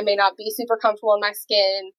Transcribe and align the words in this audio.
I 0.00 0.02
may 0.02 0.16
not 0.16 0.32
be 0.40 0.48
super 0.48 0.78
comfortable 0.80 1.12
in 1.12 1.20
my 1.20 1.32
skin. 1.36 1.92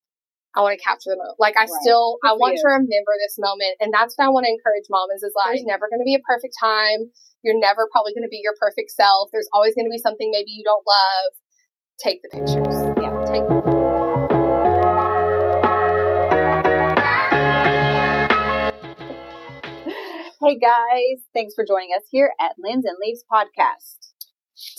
I 0.58 0.66
want 0.66 0.74
to 0.74 0.82
capture 0.84 1.14
the 1.14 1.22
moment. 1.22 1.38
Like 1.38 1.54
I 1.56 1.70
Right. 1.70 1.82
still, 1.86 2.18
I 2.26 2.34
Good 2.34 2.34
for 2.34 2.40
want 2.42 2.54
you. 2.58 2.62
to 2.66 2.68
remember 2.82 3.14
this 3.22 3.38
moment. 3.38 3.78
And 3.80 3.94
that's 3.94 4.18
what 4.18 4.26
I 4.26 4.30
want 4.34 4.50
to 4.50 4.52
encourage 4.52 4.90
mamas 4.90 5.22
is 5.22 5.32
like, 5.38 5.54
there's 5.54 5.70
never 5.70 5.86
going 5.88 6.02
to 6.02 6.10
be 6.10 6.18
a 6.18 6.24
perfect 6.26 6.58
time. 6.60 7.14
You're 7.46 7.60
never 7.62 7.88
probably 7.94 8.14
going 8.18 8.26
to 8.26 8.34
be 8.34 8.42
your 8.42 8.58
perfect 8.60 8.90
self. 8.90 9.30
There's 9.32 9.48
always 9.54 9.76
going 9.78 9.86
to 9.86 9.94
be 9.94 10.02
something 10.02 10.30
maybe 10.34 10.50
you 10.50 10.66
don't 10.66 10.84
love. 10.84 11.30
Take 12.02 12.26
the 12.26 12.30
pictures. 12.34 12.74
Yeah. 12.98 13.14
Take 13.30 13.46
Hey 20.42 20.58
guys, 20.58 21.22
thanks 21.34 21.54
for 21.54 21.64
joining 21.66 21.90
us 21.96 22.04
here 22.10 22.32
at 22.40 22.54
Lens 22.58 22.84
and 22.86 22.98
Leaves 23.00 23.24
podcast. 23.32 24.10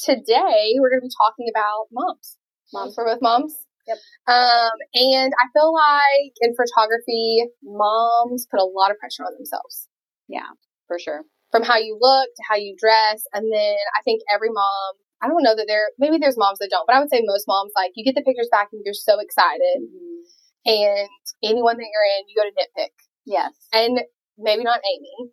today 0.04 0.74
we're 0.80 0.90
going 0.90 1.00
to 1.00 1.06
be 1.06 1.14
talking 1.22 1.46
about 1.48 1.86
moms. 1.92 2.36
Moms 2.72 2.94
for 2.94 3.04
both 3.04 3.20
moms. 3.20 3.54
Yep. 3.86 3.98
Um, 4.28 4.76
and 4.94 5.32
I 5.42 5.46
feel 5.52 5.72
like 5.74 6.32
in 6.40 6.54
photography, 6.54 7.46
moms 7.62 8.46
put 8.50 8.60
a 8.60 8.64
lot 8.64 8.90
of 8.90 8.98
pressure 8.98 9.24
on 9.24 9.34
themselves 9.34 9.88
Yeah, 10.28 10.46
For 10.86 10.98
sure. 10.98 11.22
from 11.50 11.62
how 11.64 11.78
you 11.78 11.98
look 12.00 12.28
to 12.36 12.42
how 12.48 12.54
you 12.56 12.76
dress. 12.78 13.24
And 13.34 13.52
then 13.52 13.76
I 13.98 14.02
think 14.04 14.22
every 14.32 14.50
mom, 14.50 14.92
I 15.20 15.26
don't 15.28 15.42
know 15.42 15.56
that 15.56 15.66
there, 15.66 15.90
maybe 15.98 16.18
there's 16.18 16.38
moms 16.38 16.58
that 16.60 16.70
don't, 16.70 16.86
but 16.86 16.94
I 16.94 17.00
would 17.00 17.10
say 17.10 17.22
most 17.24 17.44
moms, 17.48 17.72
like 17.74 17.90
you 17.94 18.04
get 18.04 18.14
the 18.14 18.22
pictures 18.22 18.48
back 18.50 18.68
and 18.72 18.82
you're 18.84 18.94
so 18.94 19.18
excited. 19.18 19.82
And 20.64 21.08
anyone 21.42 21.76
that 21.76 21.88
you're 21.90 22.08
in, 22.18 22.28
you 22.28 22.36
go 22.38 22.46
to 22.48 22.54
nitpick. 22.54 22.94
Yes. 23.26 23.52
And 23.72 24.00
maybe 24.38 24.62
not 24.62 24.78
Amy, 24.86 25.30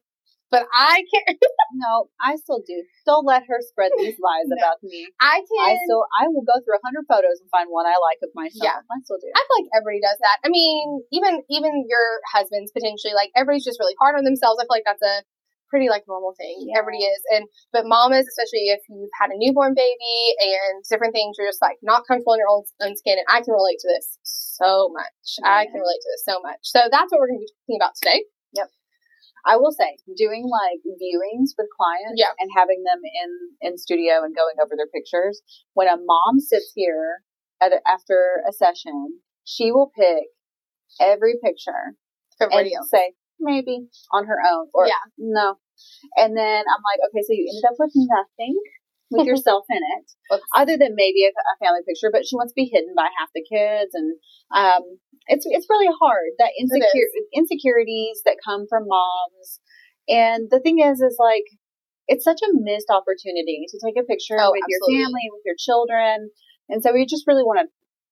but 0.51 0.65
I 0.73 1.03
can't. 1.13 1.37
No, 1.69 2.09
I 2.17 2.33
still 2.41 2.65
do. 2.65 2.81
Don't 3.05 3.29
let 3.29 3.45
her 3.45 3.61
spread 3.61 3.93
these 4.01 4.17
lies 4.25 4.49
No. 4.49 4.57
about 4.57 4.81
me. 4.81 5.05
I 5.21 5.45
can. 5.45 5.69
I 5.69 5.77
still, 5.85 6.01
I 6.17 6.25
will 6.25 6.41
go 6.41 6.57
through 6.65 6.81
a 6.81 6.83
hundred 6.83 7.05
photos 7.05 7.37
and 7.37 7.45
find 7.53 7.69
one 7.69 7.85
I 7.85 7.93
like 8.01 8.17
of 8.25 8.33
myself. 8.33 8.65
Yeah. 8.65 8.81
I 8.81 8.97
still 9.05 9.21
do. 9.21 9.29
I 9.29 9.37
feel 9.45 9.57
like 9.61 9.69
everybody 9.77 10.01
does 10.01 10.17
that. 10.17 10.41
I 10.41 10.49
mean, 10.49 11.05
even 11.13 11.45
even 11.53 11.85
your 11.85 12.25
husbands 12.33 12.73
potentially, 12.73 13.13
like 13.13 13.29
everybody's 13.37 13.69
just 13.69 13.77
really 13.77 13.93
hard 14.01 14.17
on 14.17 14.25
themselves. 14.25 14.57
I 14.57 14.65
feel 14.65 14.81
like 14.81 14.89
that's 14.89 15.05
a 15.05 15.21
pretty 15.69 15.93
like 15.93 16.09
normal 16.09 16.33
thing. 16.33 16.65
Yeah. 16.65 16.81
Everybody 16.81 17.05
is, 17.05 17.21
and 17.29 17.45
but 17.69 17.85
mamas, 17.85 18.25
especially 18.25 18.73
if 18.73 18.81
you've 18.89 19.13
had 19.13 19.29
a 19.29 19.37
newborn 19.37 19.77
baby 19.77 20.17
and 20.41 20.81
different 20.89 21.13
things, 21.13 21.37
you're 21.37 21.47
just 21.53 21.61
like 21.61 21.77
not 21.85 22.09
comfortable 22.09 22.33
in 22.33 22.41
your 22.41 22.49
own, 22.49 22.65
own 22.81 22.97
skin. 22.97 23.21
And 23.21 23.29
I 23.29 23.45
can 23.45 23.53
relate 23.53 23.77
to 23.85 23.89
this 23.93 24.17
so 24.25 24.89
much. 24.89 25.37
I 25.45 25.69
can 25.69 25.77
relate 25.77 26.01
to 26.01 26.09
this 26.17 26.25
so 26.25 26.41
much. 26.41 26.65
So 26.65 26.89
that's 26.89 27.13
what 27.13 27.21
we're 27.21 27.29
going 27.29 27.39
to 27.39 27.45
be 27.45 27.53
talking 27.53 27.77
about 27.77 27.93
today. 28.01 28.25
I 29.45 29.57
will 29.57 29.71
say, 29.71 29.97
doing 30.15 30.45
like 30.49 30.79
viewings 30.85 31.55
with 31.57 31.67
clients 31.75 32.17
Yeah. 32.19 32.31
and 32.39 32.49
having 32.55 32.83
them 32.83 33.01
in 33.03 33.31
in 33.71 33.77
studio 33.77 34.23
and 34.23 34.35
going 34.35 34.55
over 34.63 34.75
their 34.75 34.87
pictures. 34.93 35.41
When 35.73 35.87
a 35.87 35.97
mom 35.97 36.39
sits 36.39 36.71
here 36.75 37.23
at 37.61 37.71
a, 37.73 37.79
after 37.87 38.43
a 38.47 38.53
session, 38.53 39.19
she 39.45 39.71
will 39.71 39.91
pick 39.95 40.25
every 40.99 41.35
picture 41.43 41.95
For 42.37 42.51
and 42.51 42.67
else. 42.71 42.89
say 42.89 43.13
maybe 43.39 43.87
on 44.11 44.25
her 44.27 44.37
own 44.51 44.67
or 44.73 44.87
Yeah. 44.87 44.93
no. 45.17 45.55
And 46.17 46.35
then 46.35 46.65
I'm 46.67 46.83
like, 46.83 46.99
okay, 47.09 47.21
so 47.23 47.31
you 47.31 47.47
ended 47.47 47.69
up 47.71 47.75
with 47.79 47.91
nothing 47.95 48.55
with 49.11 49.25
yourself 49.31 49.65
in 49.69 49.79
it, 49.79 50.41
other 50.55 50.77
than 50.77 50.93
maybe 50.95 51.23
a, 51.25 51.29
a 51.31 51.55
family 51.65 51.81
picture. 51.87 52.09
But 52.11 52.27
she 52.27 52.35
wants 52.35 52.51
to 52.51 52.55
be 52.59 52.69
hidden 52.71 52.93
by 52.95 53.07
half 53.17 53.29
the 53.33 53.43
kids, 53.47 53.91
and 53.93 54.15
um, 54.53 54.83
it's 55.27 55.45
it's 55.47 55.67
really 55.69 55.91
hard 55.99 56.31
that 56.39 56.51
insecure 56.59 57.09
insecurities 57.33 58.21
that 58.25 58.37
come 58.43 58.65
from 58.69 58.87
moms. 58.87 59.59
And 60.07 60.49
the 60.49 60.59
thing 60.59 60.79
is, 60.79 61.01
is 61.01 61.17
like 61.19 61.45
it's 62.07 62.23
such 62.23 62.39
a 62.41 62.49
missed 62.53 62.89
opportunity 62.89 63.65
to 63.69 63.77
take 63.83 63.97
a 63.99 64.05
picture 64.05 64.37
Oh, 64.39 64.51
with 64.51 64.65
your 64.67 64.81
family, 64.89 65.29
with 65.31 65.43
your 65.45 65.55
children, 65.57 66.29
and 66.69 66.81
so 66.81 66.93
we 66.93 67.05
just 67.05 67.25
really 67.27 67.43
want 67.43 67.59
to 67.61 67.67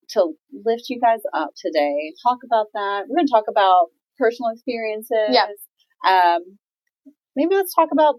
to 0.09 0.33
lift 0.66 0.88
you 0.89 0.99
guys 1.02 1.19
up 1.33 1.52
today. 1.58 2.14
Talk 2.23 2.39
about 2.45 2.67
that. 2.73 3.05
We're 3.08 3.17
going 3.17 3.27
to 3.27 3.31
talk 3.31 3.45
about 3.49 3.92
personal 4.17 4.52
experiences. 4.52 5.36
Yeah. 5.36 5.47
Um, 6.08 6.58
maybe 7.36 7.55
let's 7.55 7.73
talk 7.76 7.89
about 7.92 8.15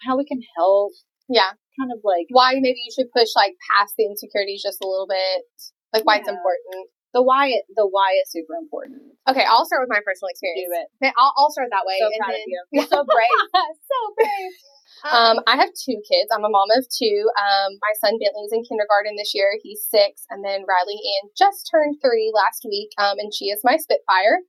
how 0.00 0.16
we 0.16 0.24
can 0.24 0.40
help. 0.56 0.92
Yeah. 1.28 1.52
Kind 1.78 1.92
of 1.92 2.00
like 2.04 2.26
Why 2.30 2.54
maybe 2.56 2.80
you 2.80 2.92
should 2.94 3.12
push 3.12 3.28
like 3.36 3.52
past 3.68 3.94
the 3.98 4.06
insecurities 4.06 4.62
just 4.62 4.80
a 4.82 4.88
little 4.88 5.06
bit. 5.06 5.44
Like 5.92 6.04
why 6.04 6.18
it's 6.18 6.28
important. 6.28 6.88
The 7.14 7.22
why. 7.22 7.52
The 7.74 7.86
why 7.86 8.18
is 8.22 8.30
super 8.30 8.54
important. 8.58 9.02
Okay, 9.28 9.44
I'll 9.44 9.66
start 9.66 9.82
with 9.82 9.90
my 9.90 10.00
personal 10.04 10.30
experience. 10.30 10.66
Do 10.66 11.06
it. 11.06 11.14
I'll, 11.16 11.32
I'll 11.36 11.50
start 11.50 11.68
that 11.70 11.84
way. 11.86 11.98
So 12.00 12.06
and 12.06 12.20
proud 12.20 12.32
then- 12.34 12.44
of 12.44 12.50
you. 12.50 12.60
You're 12.72 12.90
so 12.94 13.04
brave. 13.04 13.40
so 13.90 13.98
brave. 14.16 14.52
Um, 15.04 15.38
I 15.46 15.60
have 15.60 15.68
two 15.76 16.00
kids. 16.08 16.32
I'm 16.32 16.42
a 16.42 16.48
mom 16.48 16.72
of 16.72 16.88
two. 16.88 17.28
Um, 17.36 17.76
my 17.84 17.92
son 18.00 18.16
Bentley's 18.16 18.50
in 18.50 18.64
kindergarten 18.64 19.14
this 19.14 19.36
year. 19.36 19.46
He's 19.62 19.84
six, 19.86 20.24
and 20.30 20.42
then 20.42 20.64
Riley 20.64 20.96
Ann 20.96 21.30
just 21.36 21.68
turned 21.70 22.00
three 22.00 22.32
last 22.34 22.64
week. 22.64 22.90
Um, 22.96 23.20
and 23.20 23.30
she 23.32 23.52
is 23.52 23.60
my 23.62 23.76
Spitfire. 23.76 24.40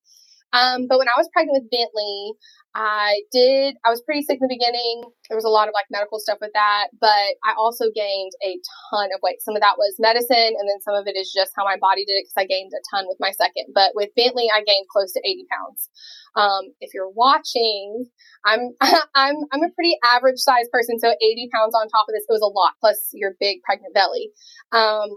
Um, 0.53 0.87
but 0.87 0.97
when 0.97 1.09
I 1.11 1.19
was 1.19 1.27
pregnant 1.33 1.59
with 1.59 1.71
Bentley, 1.71 2.33
I 2.77 3.25
did. 3.33 3.75
I 3.83 3.89
was 3.89 4.05
pretty 4.05 4.21
sick 4.21 4.37
in 4.39 4.47
the 4.47 4.53
beginning. 4.53 5.03
There 5.27 5.35
was 5.35 5.43
a 5.43 5.51
lot 5.51 5.67
of 5.67 5.73
like 5.73 5.89
medical 5.89 6.19
stuff 6.19 6.37
with 6.39 6.53
that, 6.53 6.93
but 7.01 7.35
I 7.43 7.57
also 7.57 7.89
gained 7.89 8.31
a 8.45 8.55
ton 8.87 9.09
of 9.11 9.19
weight. 9.23 9.41
Some 9.41 9.57
of 9.57 9.65
that 9.65 9.81
was 9.81 9.97
medicine, 9.97 10.53
and 10.55 10.65
then 10.69 10.79
some 10.85 10.93
of 10.93 11.09
it 11.09 11.17
is 11.17 11.33
just 11.33 11.51
how 11.57 11.65
my 11.65 11.75
body 11.81 12.05
did 12.05 12.21
it 12.21 12.29
because 12.29 12.37
I 12.37 12.45
gained 12.45 12.71
a 12.71 12.81
ton 12.93 13.09
with 13.09 13.17
my 13.19 13.31
second. 13.33 13.73
But 13.73 13.91
with 13.97 14.13
Bentley, 14.15 14.47
I 14.53 14.61
gained 14.63 14.87
close 14.93 15.11
to 15.17 15.25
80 15.25 15.49
pounds. 15.49 15.89
Um, 16.37 16.63
if 16.79 16.93
you're 16.93 17.09
watching, 17.09 18.07
I'm 18.45 18.77
I'm 19.15 19.35
I'm 19.51 19.63
a 19.65 19.73
pretty 19.73 19.97
average 20.05 20.39
sized 20.39 20.71
person, 20.71 21.01
so 21.01 21.11
80 21.11 21.49
pounds 21.51 21.73
on 21.75 21.89
top 21.89 22.05
of 22.07 22.13
this, 22.13 22.29
it 22.29 22.31
was 22.31 22.45
a 22.45 22.53
lot. 22.53 22.77
Plus 22.79 23.09
your 23.11 23.35
big 23.41 23.65
pregnant 23.65 23.97
belly. 23.97 24.31
Um, 24.71 25.09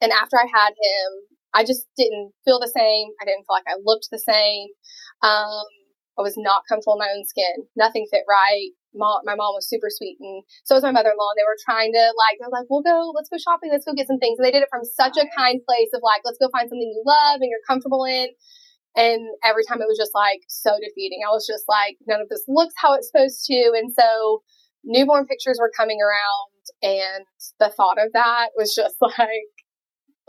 and 0.00 0.12
after 0.12 0.38
I 0.38 0.46
had 0.46 0.72
him, 0.78 1.10
I 1.54 1.64
just 1.64 1.86
didn't 1.96 2.32
feel 2.44 2.60
the 2.60 2.72
same. 2.74 3.08
I 3.20 3.24
didn't 3.24 3.44
feel 3.48 3.56
like 3.56 3.68
I 3.68 3.80
looked 3.82 4.08
the 4.10 4.18
same. 4.20 4.68
Um, 5.22 5.64
I 6.18 6.22
was 6.22 6.34
not 6.36 6.66
comfortable 6.68 6.98
in 6.98 7.06
my 7.06 7.12
own 7.14 7.24
skin. 7.24 7.70
Nothing 7.76 8.06
fit 8.10 8.26
right. 8.28 8.74
Mom, 8.94 9.22
my 9.22 9.36
mom 9.36 9.54
was 9.54 9.68
super 9.68 9.86
sweet, 9.92 10.16
and 10.18 10.42
so 10.64 10.74
was 10.74 10.82
my 10.82 10.90
mother-in-law. 10.90 11.32
They 11.36 11.46
were 11.46 11.60
trying 11.62 11.92
to 11.92 12.04
like, 12.18 12.40
they're 12.40 12.50
like, 12.50 12.66
"We'll 12.68 12.82
go, 12.82 13.12
let's 13.14 13.28
go 13.28 13.38
shopping, 13.38 13.70
let's 13.70 13.84
go 13.84 13.94
get 13.94 14.08
some 14.08 14.18
things." 14.18 14.38
And 14.38 14.44
they 14.44 14.50
did 14.50 14.64
it 14.64 14.72
from 14.72 14.82
such 14.82 15.16
a 15.16 15.28
kind 15.36 15.60
place 15.62 15.92
of 15.94 16.00
like, 16.02 16.22
"Let's 16.24 16.40
go 16.40 16.50
find 16.50 16.66
something 16.66 16.90
you 16.90 17.04
love 17.06 17.38
and 17.40 17.48
you're 17.48 17.68
comfortable 17.68 18.04
in." 18.04 18.28
And 18.96 19.22
every 19.44 19.62
time 19.62 19.80
it 19.80 19.86
was 19.86 20.00
just 20.00 20.14
like 20.14 20.40
so 20.48 20.74
defeating. 20.82 21.20
I 21.22 21.30
was 21.30 21.46
just 21.46 21.64
like, 21.68 21.98
none 22.08 22.20
of 22.20 22.28
this 22.28 22.42
looks 22.48 22.74
how 22.76 22.94
it's 22.94 23.06
supposed 23.12 23.44
to. 23.46 23.72
And 23.76 23.92
so 23.94 24.42
newborn 24.82 25.26
pictures 25.26 25.58
were 25.60 25.70
coming 25.70 25.98
around 26.02 26.50
and 26.82 27.24
the 27.60 27.70
thought 27.70 28.02
of 28.02 28.12
that 28.14 28.50
was 28.56 28.74
just 28.74 28.96
like. 29.00 29.57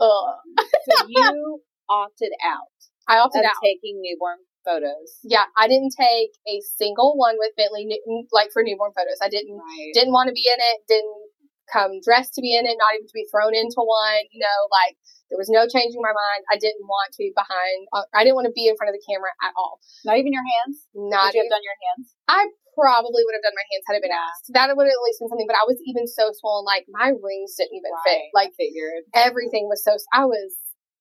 So 0.00 1.06
you 1.08 1.60
opted 1.88 2.32
out 2.44 2.70
I 3.08 3.18
opted 3.18 3.40
of 3.42 3.46
out. 3.50 3.60
taking 3.62 4.00
newborn 4.00 4.38
photos. 4.64 5.18
Yeah, 5.24 5.44
I 5.56 5.66
didn't 5.68 5.94
take 5.98 6.30
a 6.46 6.60
single 6.78 7.16
one 7.16 7.36
with 7.38 7.52
Bentley, 7.56 7.88
like 8.32 8.50
for 8.52 8.62
newborn 8.62 8.92
photos. 8.94 9.18
I 9.22 9.28
didn't, 9.28 9.56
Right. 9.56 9.90
didn't 9.94 10.12
want 10.12 10.28
to 10.28 10.34
be 10.34 10.46
in 10.46 10.58
it, 10.60 10.78
didn't 10.86 11.29
come 11.70 12.02
dressed 12.02 12.34
to 12.34 12.42
be 12.42 12.52
in 12.52 12.66
it, 12.66 12.76
not 12.76 12.98
even 12.98 13.06
to 13.06 13.16
be 13.16 13.26
thrown 13.30 13.54
into 13.54 13.80
one, 13.80 14.26
you 14.34 14.42
know, 14.42 14.58
like 14.74 14.98
there 15.30 15.38
was 15.38 15.48
no 15.48 15.70
changing 15.70 16.02
my 16.02 16.10
mind. 16.10 16.42
I 16.50 16.58
didn't 16.58 16.82
want 16.84 17.14
to 17.14 17.20
be 17.22 17.30
behind, 17.30 17.86
uh, 17.94 18.04
I 18.10 18.26
didn't 18.26 18.34
want 18.34 18.50
to 18.50 18.54
be 18.54 18.66
in 18.66 18.74
front 18.74 18.90
of 18.90 18.98
the 18.98 19.04
camera 19.06 19.30
at 19.46 19.54
all. 19.54 19.78
Not 20.02 20.18
even 20.18 20.34
your 20.34 20.42
hands. 20.42 20.90
Not 20.90 21.30
Would 21.30 21.38
you 21.38 21.46
even 21.46 21.48
have 21.48 21.54
done 21.54 21.66
your 21.66 21.78
hands? 21.86 22.04
I 22.26 22.42
probably 22.74 23.22
would 23.22 23.38
have 23.38 23.46
done 23.46 23.54
my 23.54 23.66
hands 23.70 23.86
had 23.86 23.94
it 23.98 24.02
been 24.02 24.14
asked. 24.14 24.50
That 24.50 24.74
would 24.74 24.86
have 24.90 24.98
at 24.98 25.04
least 25.06 25.22
been 25.22 25.30
something. 25.30 25.46
But 25.46 25.58
I 25.58 25.66
was 25.70 25.78
even 25.86 26.10
so 26.10 26.34
swollen, 26.34 26.66
like 26.66 26.90
my 26.90 27.14
rings 27.14 27.54
didn't 27.54 27.78
even 27.78 27.94
fit. 28.02 28.34
Like 28.34 28.50
figured. 28.58 29.06
everything 29.14 29.70
was 29.70 29.86
so. 29.86 29.94
I 30.10 30.26
was. 30.26 30.54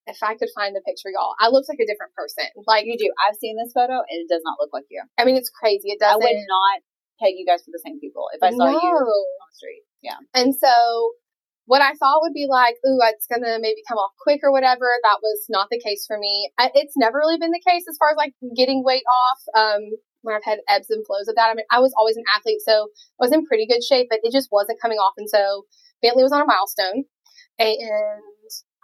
If 0.10 0.26
I 0.26 0.34
could 0.34 0.50
find 0.58 0.74
the 0.74 0.82
picture, 0.82 1.14
y'all, 1.14 1.38
I 1.38 1.54
looked 1.54 1.70
like 1.70 1.78
a 1.78 1.86
different 1.86 2.18
person. 2.18 2.50
Like 2.66 2.90
You 2.90 2.98
do. 2.98 3.14
I've 3.22 3.38
seen 3.38 3.54
this 3.62 3.70
photo 3.78 4.02
and 4.02 4.18
it 4.18 4.26
does 4.26 4.42
not 4.42 4.58
look 4.58 4.74
like 4.74 4.90
you. 4.90 5.06
I 5.22 5.26
mean, 5.26 5.38
it's 5.38 5.54
crazy. 5.54 5.94
It 5.94 6.02
doesn't. 6.02 6.18
I 6.18 6.26
would 6.26 6.42
not 6.50 6.82
peg 7.22 7.38
you 7.38 7.46
guys 7.46 7.62
for 7.62 7.70
the 7.70 7.84
same 7.86 8.02
people 8.02 8.26
if 8.34 8.42
I 8.42 8.50
saw 8.50 8.74
you 8.74 8.90
on 8.90 9.06
the 9.06 9.54
street. 9.54 9.86
Yeah. 10.02 10.18
And 10.34 10.56
so 10.56 10.70
what 11.66 11.82
I 11.82 11.94
thought 11.94 12.22
would 12.22 12.34
be 12.34 12.48
like, 12.50 12.76
ooh, 12.88 12.98
it's 13.04 13.28
gonna 13.28 13.58
maybe 13.60 13.82
come 13.88 13.98
off 13.98 14.12
quick 14.22 14.40
or 14.44 14.52
whatever. 14.52 14.90
That 15.04 15.20
was 15.22 15.46
not 15.50 15.68
the 15.70 15.80
case 15.80 16.06
for 16.08 16.18
me. 16.18 16.52
I, 16.58 16.72
it's 16.74 16.98
never 16.98 17.18
really 17.20 17.38
been 17.38 17.52
the 17.52 17.62
case 17.68 17.84
as 17.90 17.98
far 17.98 18.10
as 18.12 18.18
like 18.18 18.34
getting 18.56 18.84
weight 18.84 19.04
off. 19.06 19.40
Um, 19.56 19.82
when 20.22 20.36
I've 20.36 20.44
had 20.44 20.60
ebbs 20.68 20.90
and 20.90 21.06
flows 21.08 21.30
of 21.30 21.36
that. 21.36 21.48
I 21.50 21.54
mean, 21.56 21.64
I 21.72 21.80
was 21.80 21.94
always 21.98 22.18
an 22.18 22.26
athlete, 22.36 22.60
so 22.60 22.92
I 22.92 23.24
was 23.24 23.32
in 23.32 23.46
pretty 23.46 23.66
good 23.66 23.80
shape, 23.82 24.08
but 24.10 24.20
it 24.22 24.34
just 24.34 24.50
wasn't 24.52 24.82
coming 24.82 24.98
off. 24.98 25.14
And 25.18 25.30
so 25.30 25.64
Bentley 26.02 26.24
was 26.24 26.34
on 26.34 26.42
a 26.42 26.46
milestone, 26.46 27.06
and 27.58 27.80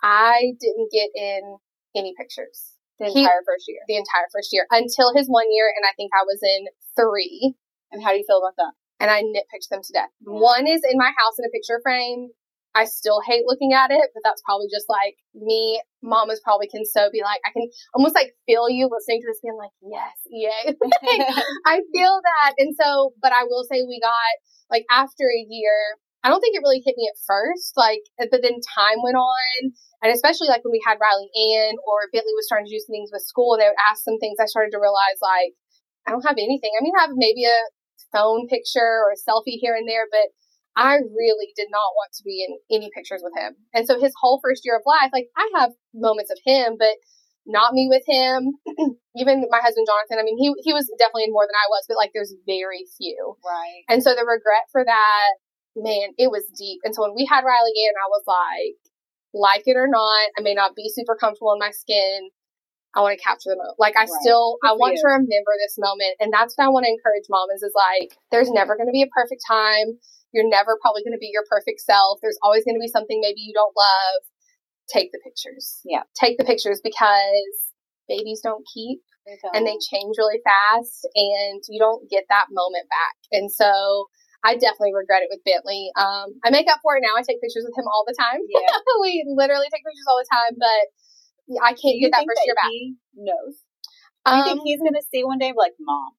I 0.01 0.53
didn't 0.59 0.91
get 0.93 1.09
in 1.13 1.57
any 1.95 2.13
pictures 2.17 2.75
The 2.99 3.07
He- 3.11 3.19
entire 3.23 3.43
first 3.45 3.65
year. 3.67 3.81
the 3.87 3.97
entire 3.97 4.27
first 4.31 4.49
year 4.53 4.65
until 4.71 5.13
his 5.13 5.27
one 5.27 5.51
year, 5.51 5.67
and 5.75 5.83
I 5.85 5.91
think 5.97 6.11
I 6.15 6.23
was 6.23 6.39
in 6.41 6.67
three. 6.95 7.55
And 7.91 8.01
how 8.03 8.11
do 8.11 8.17
you 8.17 8.23
feel 8.25 8.39
about 8.39 8.55
that? 8.55 8.71
And 8.99 9.11
I 9.11 9.21
nitpicked 9.21 9.69
them 9.69 9.81
to 9.83 9.93
death. 9.93 10.09
One 10.21 10.67
is 10.67 10.81
in 10.89 10.97
my 10.97 11.11
house 11.17 11.35
in 11.39 11.45
a 11.45 11.51
picture 11.51 11.79
frame. 11.83 12.29
I 12.75 12.83
still 12.83 13.23
hate 13.23 13.47
looking 13.47 13.71
at 13.71 13.89
it, 13.89 14.11
but 14.13 14.19
that's 14.23 14.43
probably 14.43 14.67
just 14.67 14.91
like 14.91 15.15
me. 15.33 15.79
Mamas 16.03 16.43
probably 16.43 16.67
can 16.67 16.83
so 16.83 17.07
be 17.09 17.23
like, 17.23 17.39
I 17.47 17.51
can 17.55 17.71
almost 17.95 18.15
like 18.15 18.35
feel 18.45 18.67
you 18.69 18.91
listening 18.91 19.23
to 19.23 19.27
this 19.31 19.39
being 19.39 19.55
like, 19.55 19.71
yes, 19.79 20.15
yay. 20.27 20.75
I 21.65 21.79
feel 21.95 22.19
that. 22.19 22.53
And 22.59 22.75
so, 22.75 23.15
but 23.23 23.31
I 23.31 23.47
will 23.47 23.63
say 23.63 23.79
we 23.87 24.03
got 24.03 24.11
like 24.69 24.83
after 24.91 25.23
a 25.23 25.45
year, 25.47 25.95
I 26.25 26.27
don't 26.27 26.41
think 26.41 26.57
it 26.57 26.65
really 26.65 26.81
hit 26.83 26.97
me 26.97 27.07
at 27.07 27.21
first, 27.23 27.77
like, 27.77 28.01
but 28.17 28.41
then 28.41 28.57
time 28.57 28.99
went 29.05 29.15
on. 29.15 29.71
And 30.03 30.11
especially 30.11 30.49
like 30.49 30.65
when 30.65 30.73
we 30.73 30.83
had 30.83 30.99
Riley 30.99 31.31
Ann 31.31 31.79
or 31.85 32.11
Bentley 32.11 32.33
was 32.35 32.49
starting 32.49 32.67
to 32.67 32.75
do 32.75 32.81
some 32.81 32.91
things 32.91 33.13
with 33.13 33.23
school 33.23 33.55
and 33.55 33.61
they 33.61 33.69
would 33.71 33.85
ask 33.87 34.03
some 34.03 34.19
things, 34.19 34.41
I 34.41 34.49
started 34.49 34.75
to 34.75 34.81
realize 34.81 35.21
like, 35.21 35.55
I 36.03 36.11
don't 36.11 36.25
have 36.25 36.41
anything. 36.41 36.73
I 36.75 36.83
mean, 36.83 36.97
I 36.97 37.07
have 37.07 37.15
maybe 37.15 37.45
a 37.45 37.59
phone 38.15 38.47
picture 38.47 39.03
or 39.03 39.11
a 39.11 39.19
selfie 39.19 39.59
here 39.59 39.75
and 39.75 39.87
there, 39.87 40.07
but 40.09 40.31
I 40.75 40.95
really 40.95 41.51
did 41.55 41.67
not 41.71 41.95
want 41.95 42.11
to 42.15 42.23
be 42.23 42.43
in 42.47 42.55
any 42.71 42.89
pictures 42.95 43.23
with 43.23 43.31
him. 43.35 43.55
And 43.73 43.87
so 43.87 43.99
his 43.99 44.13
whole 44.19 44.39
first 44.43 44.63
year 44.63 44.75
of 44.75 44.83
life, 44.85 45.11
like 45.11 45.27
I 45.35 45.47
have 45.59 45.71
moments 45.93 46.31
of 46.31 46.39
him, 46.43 46.75
but 46.77 46.95
not 47.45 47.73
me 47.73 47.87
with 47.89 48.03
him. 48.07 48.59
Even 49.15 49.47
my 49.49 49.61
husband 49.63 49.87
Jonathan, 49.87 50.19
I 50.19 50.23
mean, 50.23 50.37
he 50.37 50.51
he 50.63 50.73
was 50.73 50.91
definitely 50.99 51.25
in 51.25 51.35
more 51.35 51.47
than 51.47 51.55
I 51.55 51.69
was, 51.69 51.85
but 51.87 51.97
like 51.97 52.11
there's 52.13 52.33
very 52.45 52.83
few. 52.97 53.37
Right. 53.45 53.83
And 53.87 54.03
so 54.03 54.11
the 54.11 54.27
regret 54.27 54.67
for 54.71 54.83
that, 54.83 55.29
man, 55.75 56.11
it 56.17 56.31
was 56.31 56.43
deep. 56.57 56.81
And 56.83 56.95
so 56.95 57.03
when 57.03 57.15
we 57.15 57.23
had 57.23 57.47
Riley 57.47 57.75
Ann, 57.87 57.95
I 57.95 58.09
was 58.11 58.25
like, 58.27 58.79
like 59.35 59.63
it 59.67 59.77
or 59.77 59.87
not, 59.87 60.35
I 60.37 60.41
may 60.41 60.53
not 60.53 60.75
be 60.75 60.91
super 60.91 61.15
comfortable 61.15 61.53
in 61.53 61.59
my 61.59 61.71
skin. 61.71 62.31
I 62.95 63.03
want 63.03 63.19
to 63.19 63.21
capture 63.21 63.51
the 63.51 63.59
moment. 63.59 63.75
Like 63.77 63.99
I 63.99 64.07
right. 64.07 64.21
still, 64.23 64.57
Good 64.63 64.71
I 64.71 64.79
want 64.79 64.95
you. 64.95 65.03
to 65.03 65.07
remember 65.19 65.53
this 65.59 65.75
moment. 65.75 66.15
And 66.23 66.31
that's 66.31 66.55
what 66.55 66.65
I 66.65 66.71
want 66.71 66.87
to 66.87 66.91
encourage 66.95 67.27
mamas 67.27 67.61
is 67.61 67.75
like, 67.75 68.15
there's 68.31 68.49
never 68.49 68.79
going 68.79 68.87
to 68.87 68.95
be 68.95 69.03
a 69.03 69.11
perfect 69.11 69.43
time. 69.43 69.99
You're 70.31 70.47
never 70.47 70.79
probably 70.79 71.03
going 71.03 71.15
to 71.15 71.21
be 71.21 71.31
your 71.31 71.43
perfect 71.47 71.83
self. 71.83 72.19
There's 72.23 72.39
always 72.43 72.63
going 72.63 72.75
to 72.75 72.83
be 72.83 72.91
something 72.91 73.19
maybe 73.19 73.43
you 73.43 73.53
don't 73.55 73.75
love 73.75 74.23
take 74.87 75.11
the 75.11 75.19
pictures. 75.23 75.81
Yeah. 75.83 76.07
Take 76.15 76.37
the 76.37 76.45
pictures 76.45 76.79
because 76.83 77.51
babies 78.07 78.41
don't 78.43 78.63
keep 78.69 79.01
they 79.25 79.37
don't. 79.41 79.55
and 79.57 79.65
they 79.65 79.77
change 79.81 80.13
really 80.17 80.39
fast 80.45 81.09
and 81.15 81.61
you 81.67 81.81
don't 81.81 82.05
get 82.09 82.25
that 82.29 82.47
moment 82.53 82.85
back. 82.89 83.17
And 83.33 83.49
so 83.51 84.05
I 84.45 84.53
definitely 84.53 84.93
regret 84.93 85.25
it 85.25 85.33
with 85.33 85.41
Bentley. 85.41 85.89
Um, 85.97 86.37
I 86.45 86.53
make 86.53 86.69
up 86.69 86.85
for 86.85 86.93
it 86.97 87.01
now. 87.01 87.17
I 87.17 87.25
take 87.25 87.41
pictures 87.41 87.65
with 87.65 87.73
him 87.73 87.89
all 87.89 88.05
the 88.05 88.13
time. 88.13 88.45
Yeah. 88.45 88.77
we 89.01 89.25
literally 89.25 89.65
take 89.73 89.81
pictures 89.81 90.05
all 90.05 90.21
the 90.21 90.29
time, 90.29 90.53
but 90.61 90.85
I 91.61 91.73
can't 91.73 91.99
get 92.01 92.11
that 92.11 92.25
first 92.25 92.41
year 92.45 92.55
back. 92.55 92.71
He 92.71 92.95
knows. 93.15 93.61
Do 94.25 94.33
you 94.33 94.41
um, 94.41 94.45
think 94.45 94.61
he's 94.65 94.79
going 94.79 94.97
to 94.97 95.05
see 95.05 95.23
one 95.23 95.37
day 95.37 95.53
like, 95.55 95.73
Mom, 95.79 96.17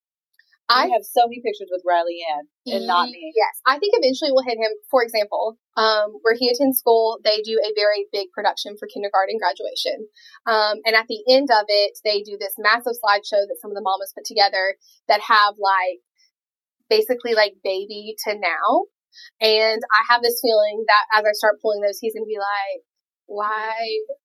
I 0.69 0.91
have 0.91 1.07
so 1.07 1.27
many 1.27 1.39
pictures 1.43 1.71
with 1.71 1.87
Riley 1.87 2.27
Ann 2.27 2.47
and 2.67 2.87
not 2.87 3.07
me. 3.07 3.33
Yes, 3.35 3.63
I 3.67 3.79
think 3.79 3.95
eventually 3.95 4.35
we'll 4.35 4.47
hit 4.47 4.59
him. 4.59 4.71
For 4.91 5.03
example, 5.03 5.59
um, 5.77 6.19
where 6.23 6.35
he 6.35 6.51
attends 6.51 6.79
school, 6.79 7.19
they 7.23 7.39
do 7.43 7.59
a 7.63 7.71
very 7.79 8.07
big 8.11 8.35
production 8.35 8.75
for 8.79 8.91
kindergarten 8.91 9.39
graduation, 9.39 10.11
um, 10.47 10.83
and 10.83 10.97
at 10.99 11.07
the 11.07 11.23
end 11.31 11.51
of 11.55 11.67
it, 11.69 11.99
they 12.03 12.23
do 12.23 12.37
this 12.39 12.55
massive 12.59 12.99
slideshow 12.99 13.47
that 13.47 13.59
some 13.63 13.71
of 13.71 13.77
the 13.77 13.87
mamas 13.87 14.13
put 14.15 14.25
together 14.27 14.75
that 15.07 15.21
have 15.23 15.55
like 15.59 16.03
basically 16.91 17.35
like 17.35 17.55
baby 17.63 18.15
to 18.27 18.35
now. 18.35 18.91
And 19.41 19.81
I 19.81 20.13
have 20.13 20.23
this 20.23 20.41
feeling 20.43 20.85
that 20.87 21.19
as 21.19 21.25
I 21.25 21.33
start 21.33 21.63
pulling 21.63 21.81
those, 21.81 21.99
he's 21.99 22.13
going 22.13 22.27
to 22.27 22.29
be 22.29 22.43
like, 22.43 22.85
Mm-hmm. 23.27 23.43
why, 23.43 23.75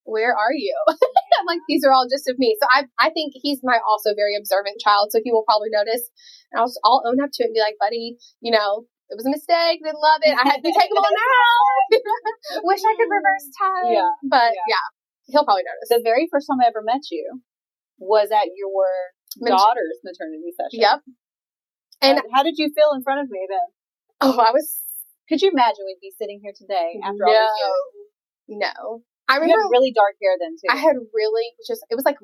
where 0.03 0.37
are 0.37 0.53
you? 0.53 0.77
like, 1.47 1.59
these 1.67 1.83
are 1.83 1.91
all 1.91 2.07
just 2.09 2.29
of 2.29 2.37
me. 2.37 2.55
So 2.61 2.67
I, 2.69 2.85
I 2.99 3.09
think 3.09 3.33
he's 3.35 3.59
my 3.63 3.77
also 3.81 4.13
very 4.15 4.37
observant 4.37 4.77
child. 4.79 5.09
So 5.11 5.19
he 5.23 5.31
will 5.31 5.43
probably 5.43 5.69
notice 5.73 6.05
and 6.51 6.61
I'll, 6.61 6.71
I'll 6.85 7.03
own 7.05 7.21
up 7.21 7.31
to 7.33 7.43
it 7.43 7.49
and 7.49 7.57
be 7.57 7.63
like, 7.63 7.79
buddy, 7.79 8.17
you 8.41 8.51
know, 8.51 8.85
it 9.11 9.19
was 9.19 9.27
a 9.27 9.33
mistake. 9.33 9.83
Didn't 9.83 9.99
love 9.99 10.23
it. 10.23 10.31
I 10.31 10.47
had 10.47 10.63
to 10.63 10.71
take 10.71 10.87
them 10.87 11.03
all 11.03 11.11
now. 11.11 12.63
Wish 12.63 12.79
I 12.79 12.95
could 12.95 13.11
reverse 13.11 13.47
time. 13.59 13.91
Yeah. 13.91 14.11
But 14.23 14.55
yeah. 14.55 14.79
yeah. 14.79 14.85
he'll 15.27 15.43
probably 15.43 15.67
notice. 15.67 15.91
The 15.91 15.99
very 16.03 16.31
first 16.31 16.47
time 16.47 16.63
I 16.63 16.71
ever 16.71 16.79
met 16.79 17.03
you 17.11 17.43
was 17.99 18.31
at 18.31 18.47
your 18.55 18.87
daughter's 19.43 19.99
maternity 20.03 20.55
session. 20.55 20.79
Yep. 20.79 20.99
And 22.01 22.21
how 22.33 22.41
did 22.41 22.55
you 22.57 22.71
feel 22.73 22.95
in 22.95 23.03
front 23.03 23.21
of 23.21 23.29
me 23.29 23.45
then? 23.47 23.67
Oh, 24.21 24.39
I 24.39 24.51
was. 24.51 24.79
Could 25.29 25.41
you 25.41 25.51
imagine 25.51 25.85
we'd 25.85 26.01
be 26.01 26.11
sitting 26.17 26.39
here 26.41 26.51
today 26.55 26.99
after 27.03 27.23
no. 27.23 27.29
all 27.29 27.35
these 27.35 27.61
years? 27.61 28.01
No. 28.51 29.03
I 29.31 29.39
remember 29.39 29.55
you 29.55 29.63
had 29.63 29.71
really 29.71 29.95
dark 29.95 30.19
hair 30.19 30.35
then 30.35 30.59
too. 30.59 30.67
I 30.67 30.75
had 30.75 30.99
really 31.15 31.55
just 31.63 31.87
it 31.87 31.95
was 31.95 32.03
like 32.03 32.19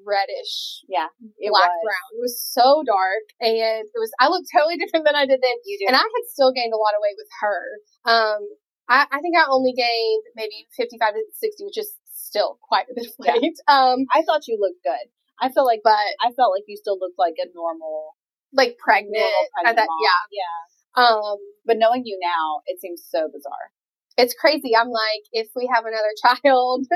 reddish, 0.00 0.80
yeah, 0.88 1.12
black 1.20 1.68
was. 1.68 1.84
brown. 1.84 2.08
It 2.16 2.22
was 2.24 2.40
so 2.40 2.80
dark, 2.80 3.28
and 3.44 3.84
it 3.84 4.00
was 4.00 4.08
I 4.16 4.32
looked 4.32 4.48
totally 4.48 4.78
different 4.80 5.04
than 5.04 5.12
I 5.12 5.28
did 5.28 5.44
then. 5.44 5.52
You 5.68 5.76
do, 5.76 5.92
and 5.92 5.96
I 5.96 6.00
had 6.00 6.24
still 6.32 6.56
gained 6.56 6.72
a 6.72 6.80
lot 6.80 6.96
of 6.96 7.04
weight 7.04 7.20
with 7.20 7.28
her. 7.44 7.60
Um, 8.08 8.40
I, 8.88 9.04
I 9.12 9.18
think 9.20 9.36
I 9.36 9.44
only 9.52 9.76
gained 9.76 10.24
maybe 10.32 10.64
fifty 10.72 10.96
five 10.96 11.12
to 11.12 11.20
sixty, 11.36 11.60
which 11.60 11.76
is 11.76 11.92
still 12.08 12.56
quite 12.64 12.88
a 12.88 12.96
bit 12.96 13.12
of 13.12 13.16
weight. 13.20 13.60
Yeah. 13.60 13.68
Um, 13.76 14.08
I 14.16 14.24
thought 14.24 14.48
you 14.48 14.56
looked 14.56 14.80
good. 14.80 15.12
I 15.36 15.52
felt 15.52 15.68
like, 15.68 15.84
but 15.84 16.00
I 16.24 16.32
felt 16.32 16.56
like 16.56 16.64
you 16.64 16.80
still 16.80 16.96
looked 16.96 17.20
like 17.20 17.36
a 17.36 17.52
normal, 17.52 18.16
like 18.56 18.80
pregnant. 18.80 19.20
Normal 19.20 19.52
pregnant 19.52 19.76
that, 19.76 19.88
yeah, 20.00 20.20
yeah. 20.32 20.56
Um, 20.96 21.36
but 21.68 21.76
knowing 21.76 22.08
you 22.08 22.16
now, 22.16 22.64
it 22.64 22.80
seems 22.80 23.04
so 23.04 23.28
bizarre 23.28 23.75
it's 24.16 24.34
crazy. 24.34 24.72
I'm 24.72 24.88
like, 24.88 25.24
if 25.32 25.48
we 25.54 25.68
have 25.72 25.84
another 25.84 26.12
child, 26.24 26.88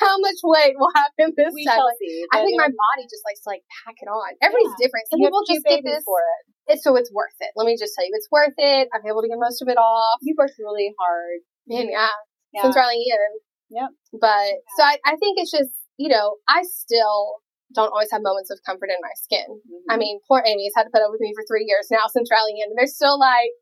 how 0.00 0.16
much 0.18 0.40
weight 0.42 0.74
will 0.76 0.92
happen 0.94 1.36
this 1.36 1.52
we 1.52 1.64
time? 1.64 1.76
Shall 1.76 1.92
see, 2.00 2.24
I 2.32 2.44
think 2.44 2.56
my 2.56 2.72
body 2.72 3.04
just 3.04 3.22
likes 3.28 3.44
to 3.44 3.48
like 3.52 3.62
pack 3.84 3.96
it 4.00 4.08
on. 4.08 4.32
Everybody's 4.40 4.72
yeah. 4.80 4.88
different. 4.88 5.04
Some 5.12 5.20
you 5.20 5.28
people 5.28 5.44
just 5.44 5.64
get 5.68 5.84
this 5.84 6.04
for 6.04 6.20
it. 6.24 6.80
So 6.80 6.96
it's 6.96 7.12
worth 7.12 7.36
it. 7.40 7.52
Let 7.56 7.66
me 7.66 7.76
just 7.76 7.92
tell 7.94 8.04
you, 8.04 8.12
it's 8.14 8.30
worth 8.32 8.56
it. 8.56 8.88
I'm 8.94 9.04
able 9.04 9.20
to 9.20 9.28
get 9.28 9.36
most 9.36 9.60
of 9.60 9.68
it 9.68 9.76
off. 9.76 10.18
You 10.22 10.34
worked 10.38 10.56
really 10.58 10.94
hard. 10.98 11.44
Man, 11.68 11.90
yeah. 11.90 12.08
yeah. 12.52 12.62
Since 12.62 12.76
Riley 12.76 13.04
Ann. 13.12 13.32
Yep. 13.70 13.90
But 14.20 14.46
yeah. 14.48 14.72
so 14.76 14.82
I, 14.84 14.96
I 15.04 15.16
think 15.16 15.38
it's 15.38 15.50
just, 15.50 15.70
you 15.96 16.08
know, 16.08 16.36
I 16.48 16.62
still 16.62 17.42
don't 17.74 17.92
always 17.92 18.12
have 18.12 18.22
moments 18.22 18.52
of 18.52 18.60
comfort 18.64 18.88
in 18.92 19.00
my 19.00 19.14
skin. 19.16 19.48
Mm-hmm. 19.48 19.88
I 19.90 19.96
mean, 19.96 20.20
poor 20.28 20.44
Amy's 20.44 20.72
had 20.76 20.84
to 20.84 20.92
put 20.92 21.02
up 21.02 21.10
with 21.10 21.20
me 21.20 21.32
for 21.34 21.44
three 21.48 21.64
years 21.68 21.88
now 21.90 22.06
since 22.08 22.30
Riley 22.30 22.60
Ann, 22.60 22.72
and 22.72 22.78
they're 22.78 22.90
still 22.90 23.18
like, 23.18 23.52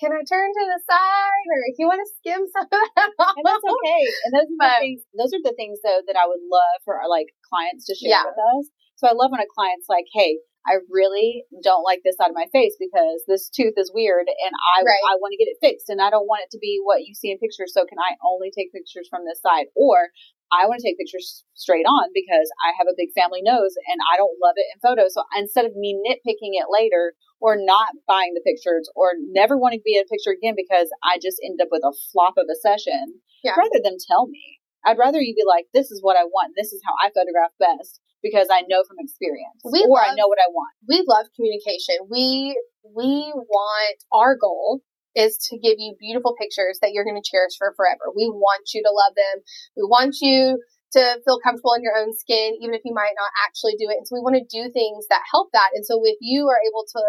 "Can 0.00 0.12
I 0.12 0.22
turn 0.24 0.48
to 0.52 0.64
the 0.68 0.80
side, 0.84 1.46
or 1.50 1.60
if 1.68 1.76
you 1.80 1.88
want 1.88 2.04
to 2.04 2.10
skim 2.20 2.42
some 2.52 2.68
of 2.68 2.80
that?" 2.96 3.10
And 3.36 3.44
that's 3.44 3.66
okay. 3.66 4.02
And 4.28 4.32
those 4.36 4.48
are 4.48 4.60
the 4.60 4.74
things. 4.80 5.00
Those 5.16 5.32
are 5.34 5.44
the 5.44 5.56
things 5.56 5.78
though 5.82 6.00
that 6.06 6.16
I 6.16 6.28
would 6.28 6.44
love 6.46 6.78
for 6.84 6.96
our 7.00 7.08
like 7.08 7.32
clients 7.44 7.84
to 7.90 7.94
share 7.96 8.20
yeah. 8.20 8.24
with 8.24 8.38
us. 8.38 8.70
So 8.96 9.08
I 9.08 9.12
love 9.12 9.32
when 9.32 9.44
a 9.44 9.50
client's 9.50 9.88
like, 9.88 10.06
"Hey, 10.12 10.40
I 10.66 10.82
really 10.90 11.46
don't 11.62 11.86
like 11.86 12.02
this 12.02 12.18
side 12.18 12.28
of 12.28 12.34
my 12.34 12.50
face 12.50 12.74
because 12.78 13.22
this 13.30 13.48
tooth 13.48 13.78
is 13.78 13.94
weird 13.94 14.26
and 14.26 14.52
I, 14.74 14.82
right. 14.82 15.04
I 15.06 15.14
want 15.22 15.30
to 15.30 15.38
get 15.38 15.46
it 15.46 15.62
fixed 15.62 15.88
and 15.88 16.02
I 16.02 16.10
don't 16.10 16.26
want 16.26 16.42
it 16.42 16.50
to 16.50 16.58
be 16.58 16.82
what 16.82 17.06
you 17.06 17.14
see 17.14 17.30
in 17.30 17.38
pictures. 17.38 17.70
So 17.70 17.86
can 17.86 18.02
I 18.02 18.18
only 18.26 18.50
take 18.50 18.74
pictures 18.74 19.06
from 19.06 19.22
this 19.22 19.38
side? 19.38 19.70
Or 19.78 20.10
I 20.54 20.66
want 20.66 20.78
to 20.80 20.86
take 20.86 20.98
pictures 20.98 21.44
straight 21.54 21.86
on 21.86 22.10
because 22.14 22.46
I 22.62 22.72
have 22.78 22.86
a 22.86 22.96
big 22.96 23.10
family 23.14 23.42
nose 23.42 23.74
and 23.88 23.98
I 24.12 24.16
don't 24.16 24.38
love 24.38 24.54
it 24.56 24.70
in 24.70 24.78
photos. 24.78 25.14
So 25.14 25.24
instead 25.34 25.66
of 25.66 25.74
me 25.74 25.98
nitpicking 25.98 26.54
it 26.54 26.70
later 26.70 27.14
or 27.40 27.56
not 27.58 27.92
buying 28.06 28.34
the 28.34 28.46
pictures 28.46 28.88
or 28.94 29.12
never 29.34 29.58
wanting 29.58 29.80
to 29.80 29.88
be 29.88 29.98
in 29.98 30.06
a 30.06 30.10
picture 30.10 30.30
again 30.30 30.54
because 30.56 30.88
I 31.02 31.18
just 31.18 31.42
end 31.42 31.58
up 31.60 31.68
with 31.70 31.82
a 31.82 31.92
flop 32.12 32.38
of 32.38 32.46
a 32.46 32.58
session, 32.62 33.20
yeah. 33.42 33.58
rather 33.58 33.82
than 33.82 33.98
tell 33.98 34.28
me, 34.28 34.62
I'd 34.86 34.98
rather 34.98 35.20
you 35.20 35.34
be 35.34 35.44
like, 35.46 35.66
this 35.74 35.90
is 35.90 35.98
what 36.00 36.16
I 36.16 36.24
want. 36.24 36.54
This 36.56 36.72
is 36.72 36.80
how 36.86 36.94
I 37.02 37.10
photograph 37.10 37.52
best 37.58 38.00
because 38.22 38.46
I 38.50 38.62
know 38.70 38.82
from 38.86 39.02
experience 39.02 39.60
we 39.66 39.82
or 39.82 39.98
love, 39.98 40.06
I 40.10 40.14
know 40.14 40.30
what 40.30 40.38
I 40.38 40.48
want. 40.50 40.72
We 40.88 41.04
love 41.06 41.26
communication. 41.34 42.06
We, 42.08 42.54
we 42.86 43.34
want 43.34 43.98
our 44.14 44.38
goal 44.38 44.82
is 45.16 45.40
to 45.48 45.56
give 45.56 45.80
you 45.80 45.96
beautiful 45.98 46.36
pictures 46.36 46.78
that 46.84 46.92
you're 46.92 47.08
going 47.08 47.16
to 47.16 47.24
cherish 47.24 47.56
for 47.56 47.72
forever. 47.72 48.12
We 48.14 48.28
want 48.28 48.70
you 48.76 48.84
to 48.84 48.92
love 48.92 49.16
them. 49.16 49.42
We 49.74 49.88
want 49.88 50.20
you 50.20 50.60
to 50.92 51.02
feel 51.24 51.40
comfortable 51.42 51.74
in 51.74 51.82
your 51.82 51.96
own 51.96 52.12
skin, 52.12 52.60
even 52.62 52.76
if 52.76 52.84
you 52.84 52.94
might 52.94 53.16
not 53.16 53.32
actually 53.48 53.74
do 53.80 53.88
it. 53.88 53.96
And 53.96 54.06
so 54.06 54.14
we 54.14 54.22
want 54.22 54.36
to 54.36 54.44
do 54.46 54.70
things 54.70 55.08
that 55.08 55.26
help 55.32 55.50
that. 55.56 55.74
And 55.74 55.82
so 55.82 55.98
if 56.04 56.20
you 56.20 56.46
are 56.46 56.60
able 56.62 56.84
to 56.84 57.02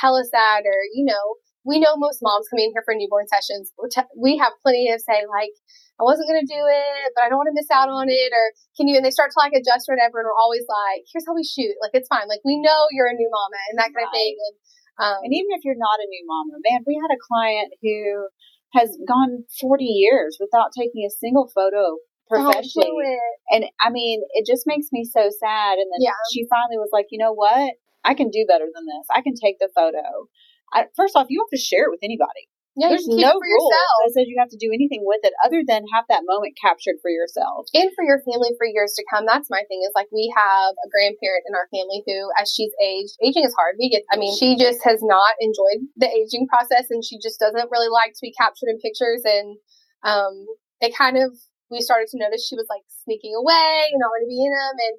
tell 0.00 0.16
us 0.16 0.32
that, 0.32 0.66
or, 0.66 0.80
you 0.90 1.04
know, 1.04 1.38
we 1.64 1.80
know 1.80 1.96
most 1.96 2.20
moms 2.20 2.48
coming 2.50 2.68
in 2.68 2.74
here 2.76 2.84
for 2.84 2.92
newborn 2.92 3.24
sessions, 3.30 3.72
we 4.18 4.36
have 4.36 4.52
plenty 4.60 4.90
of 4.92 5.00
say 5.00 5.24
like, 5.30 5.54
I 5.96 6.02
wasn't 6.02 6.28
going 6.28 6.42
to 6.42 6.50
do 6.50 6.58
it, 6.58 7.14
but 7.14 7.22
I 7.24 7.30
don't 7.30 7.38
want 7.38 7.48
to 7.48 7.56
miss 7.56 7.70
out 7.70 7.88
on 7.88 8.10
it. 8.10 8.30
Or 8.34 8.44
can 8.76 8.90
you, 8.90 8.98
and 8.98 9.06
they 9.06 9.14
start 9.14 9.30
to 9.32 9.40
like 9.40 9.54
adjust 9.54 9.88
or 9.88 9.94
whatever. 9.94 10.20
And 10.20 10.26
we're 10.26 10.42
always 10.42 10.66
like, 10.66 11.06
here's 11.08 11.24
how 11.24 11.38
we 11.38 11.46
shoot. 11.46 11.78
Like, 11.80 11.94
it's 11.94 12.10
fine. 12.10 12.26
Like, 12.26 12.44
we 12.44 12.60
know 12.60 12.90
you're 12.92 13.08
a 13.08 13.16
new 13.16 13.30
mama 13.30 13.60
and 13.70 13.78
that 13.78 13.94
kind 13.94 14.04
right. 14.04 14.10
of 14.10 14.16
thing. 14.18 14.34
And 14.34 14.54
um, 14.98 15.18
and 15.22 15.32
even 15.34 15.50
if 15.52 15.64
you're 15.64 15.78
not 15.78 15.98
a 15.98 16.08
new 16.08 16.24
mama, 16.26 16.58
man, 16.62 16.84
we 16.86 16.94
had 16.94 17.14
a 17.14 17.18
client 17.18 17.74
who 17.82 18.28
has 18.74 18.96
gone 19.06 19.44
40 19.60 19.84
years 19.84 20.36
without 20.40 20.70
taking 20.76 21.06
a 21.06 21.10
single 21.10 21.50
photo 21.54 21.98
professionally. 22.28 23.18
And 23.50 23.64
I 23.80 23.90
mean, 23.90 24.22
it 24.34 24.46
just 24.46 24.66
makes 24.66 24.88
me 24.92 25.04
so 25.04 25.30
sad. 25.30 25.78
And 25.78 25.90
then 25.90 26.00
yeah. 26.00 26.18
she 26.32 26.46
finally 26.50 26.78
was 26.78 26.90
like, 26.92 27.06
you 27.10 27.18
know 27.18 27.32
what? 27.32 27.74
I 28.04 28.14
can 28.14 28.30
do 28.30 28.44
better 28.46 28.66
than 28.66 28.84
this. 28.86 29.06
I 29.14 29.22
can 29.22 29.34
take 29.34 29.58
the 29.58 29.68
photo. 29.74 30.28
I, 30.72 30.86
first 30.96 31.16
off, 31.16 31.26
you 31.28 31.38
don't 31.38 31.48
have 31.50 31.58
to 31.58 31.62
share 31.62 31.86
it 31.86 31.90
with 31.90 32.02
anybody. 32.02 32.50
Yeah, 32.74 32.90
There's 32.90 33.06
no 33.06 33.38
rule 33.38 33.70
that 33.70 34.10
says 34.10 34.26
you 34.26 34.34
have 34.42 34.50
to 34.50 34.58
do 34.58 34.74
anything 34.74 35.06
with 35.06 35.22
it 35.22 35.30
other 35.46 35.62
than 35.62 35.86
have 35.94 36.10
that 36.10 36.26
moment 36.26 36.58
captured 36.58 36.98
for 36.98 37.06
yourself. 37.06 37.70
And 37.70 37.94
for 37.94 38.02
your 38.02 38.18
family 38.26 38.50
for 38.58 38.66
years 38.66 38.98
to 38.98 39.06
come. 39.06 39.30
That's 39.30 39.46
my 39.46 39.62
thing 39.70 39.86
is 39.86 39.94
like 39.94 40.10
we 40.10 40.26
have 40.34 40.74
a 40.82 40.90
grandparent 40.90 41.46
in 41.46 41.54
our 41.54 41.70
family 41.70 42.02
who, 42.02 42.34
as 42.34 42.50
she's 42.50 42.74
aged, 42.82 43.14
aging 43.22 43.46
is 43.46 43.54
hard. 43.54 43.78
We 43.78 43.94
get, 43.94 44.02
I 44.10 44.18
mean, 44.18 44.34
she 44.34 44.58
just 44.58 44.82
has 44.82 44.98
not 45.06 45.38
enjoyed 45.38 45.86
the 45.94 46.10
aging 46.10 46.50
process 46.50 46.90
and 46.90 47.06
she 47.06 47.22
just 47.22 47.38
doesn't 47.38 47.70
really 47.70 47.94
like 47.94 48.10
to 48.18 48.22
be 48.22 48.34
captured 48.34 48.74
in 48.74 48.82
pictures. 48.82 49.22
And, 49.22 49.54
um, 50.02 50.34
it 50.82 50.98
kind 50.98 51.14
of, 51.14 51.30
we 51.70 51.78
started 51.78 52.10
to 52.10 52.18
notice 52.18 52.42
she 52.42 52.58
was 52.58 52.66
like 52.68 52.82
sneaking 53.06 53.38
away 53.38 53.88
and 53.94 54.02
not 54.02 54.10
want 54.10 54.26
to 54.26 54.34
be 54.34 54.42
in 54.42 54.50
them. 54.50 54.76
And 54.82 54.94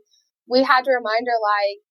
we 0.47 0.63
had 0.63 0.87
to 0.87 0.95
remind 0.95 1.27
her 1.27 1.39
like, 1.43 1.83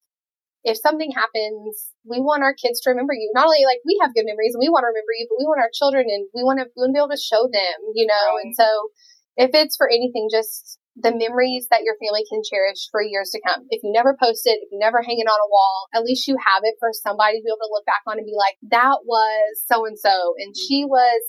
if 0.65 0.81
something 0.81 1.13
happens, 1.13 1.93
we 2.09 2.25
want 2.25 2.43
our 2.43 2.57
kids 2.57 2.81
to 2.83 2.91
remember 2.91 3.13
you. 3.13 3.29
Not 3.37 3.47
only 3.47 3.69
like 3.69 3.85
we 3.85 4.01
have 4.01 4.17
good 4.17 4.25
memories 4.25 4.57
and 4.57 4.65
we 4.65 4.73
want 4.73 4.89
to 4.89 4.93
remember 4.93 5.13
you, 5.13 5.29
but 5.29 5.37
we 5.37 5.45
want 5.45 5.61
our 5.61 5.73
children 5.73 6.09
and 6.09 6.25
we 6.33 6.41
want 6.41 6.59
to, 6.61 6.67
we 6.73 6.81
want 6.81 6.93
to 6.93 6.97
be 6.97 7.03
able 7.05 7.13
to 7.13 7.21
show 7.21 7.45
them, 7.53 7.77
you 7.93 8.09
know. 8.09 8.27
Right. 8.33 8.49
And 8.49 8.51
so 8.57 8.69
if 9.37 9.53
it's 9.53 9.77
for 9.77 9.87
anything, 9.93 10.33
just 10.33 10.81
the 10.97 11.13
memories 11.13 11.69
that 11.69 11.85
your 11.85 12.01
family 12.01 12.25
can 12.25 12.41
cherish 12.41 12.89
for 12.89 13.05
years 13.05 13.29
to 13.37 13.45
come. 13.45 13.69
If 13.69 13.85
you 13.85 13.93
never 13.93 14.17
post 14.17 14.49
it, 14.49 14.65
if 14.65 14.73
you 14.73 14.81
never 14.81 15.05
hang 15.05 15.21
it 15.21 15.29
on 15.29 15.37
a 15.37 15.51
wall, 15.53 15.93
at 15.93 16.07
least 16.07 16.25
you 16.27 16.39
have 16.41 16.65
it 16.65 16.81
for 16.81 16.97
somebody 16.97 17.39
to 17.39 17.45
be 17.45 17.51
able 17.53 17.61
to 17.61 17.73
look 17.75 17.85
back 17.85 18.07
on 18.09 18.17
and 18.17 18.25
be 18.25 18.39
like, 18.39 18.57
that 18.73 19.05
was 19.05 19.61
so 19.69 19.85
and 19.85 19.99
so, 19.99 20.33
and 20.41 20.57
mm-hmm. 20.57 20.65
she 20.65 20.89
was. 20.89 21.21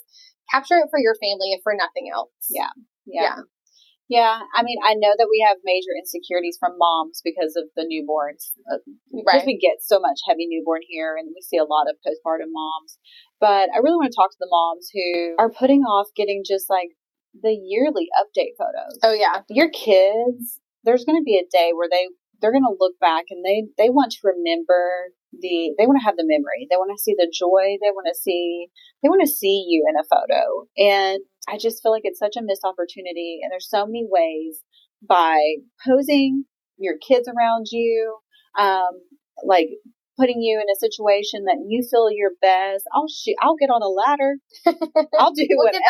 Capture 0.54 0.78
it 0.78 0.90
for 0.92 1.00
your 1.00 1.16
family, 1.16 1.58
if 1.58 1.62
for 1.64 1.74
nothing 1.74 2.06
else. 2.14 2.30
Yeah. 2.52 2.70
Yeah. 3.08 3.22
yeah. 3.24 3.36
Yeah, 4.08 4.38
I 4.54 4.62
mean, 4.62 4.78
I 4.86 4.94
know 4.94 5.18
that 5.18 5.30
we 5.32 5.44
have 5.48 5.58
major 5.66 5.90
insecurities 5.98 6.58
from 6.60 6.78
moms 6.78 7.22
because 7.26 7.58
of 7.58 7.66
the 7.76 7.90
newborns. 7.90 8.54
Uh, 8.70 8.78
because 9.10 9.42
right. 9.42 9.46
we 9.46 9.58
get 9.58 9.82
so 9.82 10.00
much 10.00 10.22
heavy 10.30 10.46
newborn 10.46 10.82
here, 10.88 11.18
and 11.18 11.30
we 11.34 11.42
see 11.42 11.58
a 11.58 11.66
lot 11.66 11.90
of 11.90 11.98
postpartum 12.06 12.54
moms. 12.54 13.00
But 13.40 13.74
I 13.74 13.82
really 13.82 13.98
want 13.98 14.12
to 14.12 14.16
talk 14.16 14.30
to 14.30 14.40
the 14.40 14.50
moms 14.50 14.90
who 14.94 15.36
are 15.40 15.50
putting 15.50 15.82
off 15.82 16.08
getting 16.16 16.44
just 16.46 16.70
like 16.70 16.90
the 17.42 17.52
yearly 17.52 18.08
update 18.14 18.54
photos. 18.58 19.00
Oh 19.02 19.14
yeah, 19.14 19.42
your 19.50 19.70
kids. 19.70 20.62
There's 20.84 21.04
going 21.04 21.18
to 21.18 21.26
be 21.26 21.42
a 21.42 21.50
day 21.50 21.72
where 21.74 21.90
they 21.90 22.06
they're 22.46 22.54
going 22.54 22.70
to 22.70 22.78
look 22.80 22.94
back 23.02 23.26
and 23.32 23.44
they 23.44 23.66
they 23.76 23.90
want 23.90 24.12
to 24.12 24.30
remember 24.30 25.10
the 25.34 25.74
they 25.80 25.90
want 25.90 25.98
to 25.98 26.06
have 26.06 26.14
the 26.14 26.30
memory. 26.30 26.70
They 26.70 26.78
want 26.78 26.94
to 26.94 27.02
see 27.02 27.16
the 27.18 27.26
joy. 27.26 27.82
They 27.82 27.90
want 27.90 28.06
to 28.06 28.14
see 28.14 28.68
they 29.02 29.10
want 29.10 29.26
to 29.26 29.28
see 29.28 29.66
you 29.68 29.82
in 29.90 29.98
a 29.98 30.06
photo. 30.06 30.70
And 30.78 31.26
I 31.50 31.58
just 31.58 31.82
feel 31.82 31.92
like 31.92 32.06
it's 32.06 32.20
such 32.20 32.38
a 32.38 32.46
missed 32.46 32.62
opportunity. 32.64 33.42
And 33.42 33.50
there's 33.50 33.68
so 33.68 33.88
many 33.88 34.06
ways 34.06 34.62
by 35.02 35.42
posing 35.82 36.46
your 36.78 37.02
kids 37.02 37.26
around 37.26 37.66
you, 37.72 38.20
um, 38.60 38.94
like 39.44 39.70
putting 40.22 40.46
you 40.46 40.62
in 40.62 40.70
a 40.70 40.78
situation 40.78 41.50
that 41.50 41.66
you 41.66 41.82
feel 41.82 42.14
your 42.14 42.38
best. 42.46 42.86
I'll 42.94 43.10
shoot. 43.10 43.42
I'll 43.42 43.58
get 43.58 43.74
on 43.74 43.82
a 43.82 43.90
ladder. 43.90 44.38
I'll 45.18 45.34
do 45.34 45.50
we'll 45.50 45.66
whatever. 45.66 45.82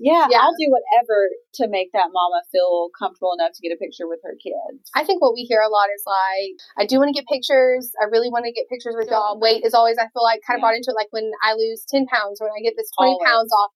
Yeah, 0.00 0.32
yeah, 0.32 0.40
I'll 0.40 0.56
do 0.56 0.72
whatever 0.72 1.28
to 1.60 1.68
make 1.68 1.92
that 1.92 2.08
mama 2.08 2.40
feel 2.48 2.88
comfortable 2.96 3.36
enough 3.36 3.52
to 3.52 3.60
get 3.60 3.68
a 3.68 3.76
picture 3.76 4.08
with 4.08 4.24
her 4.24 4.32
kids. 4.40 4.88
I 4.96 5.04
think 5.04 5.20
what 5.20 5.36
we 5.36 5.44
hear 5.44 5.60
a 5.60 5.68
lot 5.68 5.92
is 5.92 6.00
like, 6.08 6.56
I 6.80 6.88
do 6.88 6.96
want 6.96 7.12
to 7.12 7.16
get 7.16 7.28
pictures. 7.28 7.92
I 8.00 8.08
really 8.08 8.32
want 8.32 8.48
to 8.48 8.52
get 8.56 8.64
pictures 8.72 8.96
with 8.96 9.12
y'all. 9.12 9.36
Weight 9.36 9.60
is 9.60 9.76
always, 9.76 10.00
I 10.00 10.08
feel 10.08 10.24
like, 10.24 10.40
kind 10.40 10.56
of 10.56 10.64
yeah. 10.64 10.72
brought 10.72 10.80
into 10.80 10.96
it. 10.96 10.96
Like 10.96 11.12
when 11.12 11.28
I 11.44 11.52
lose 11.52 11.84
10 11.84 12.08
pounds, 12.08 12.40
or 12.40 12.48
when 12.48 12.56
I 12.56 12.64
get 12.64 12.80
this 12.80 12.88
20 12.96 13.12
always. 13.12 13.28
pounds 13.28 13.52
off, 13.52 13.70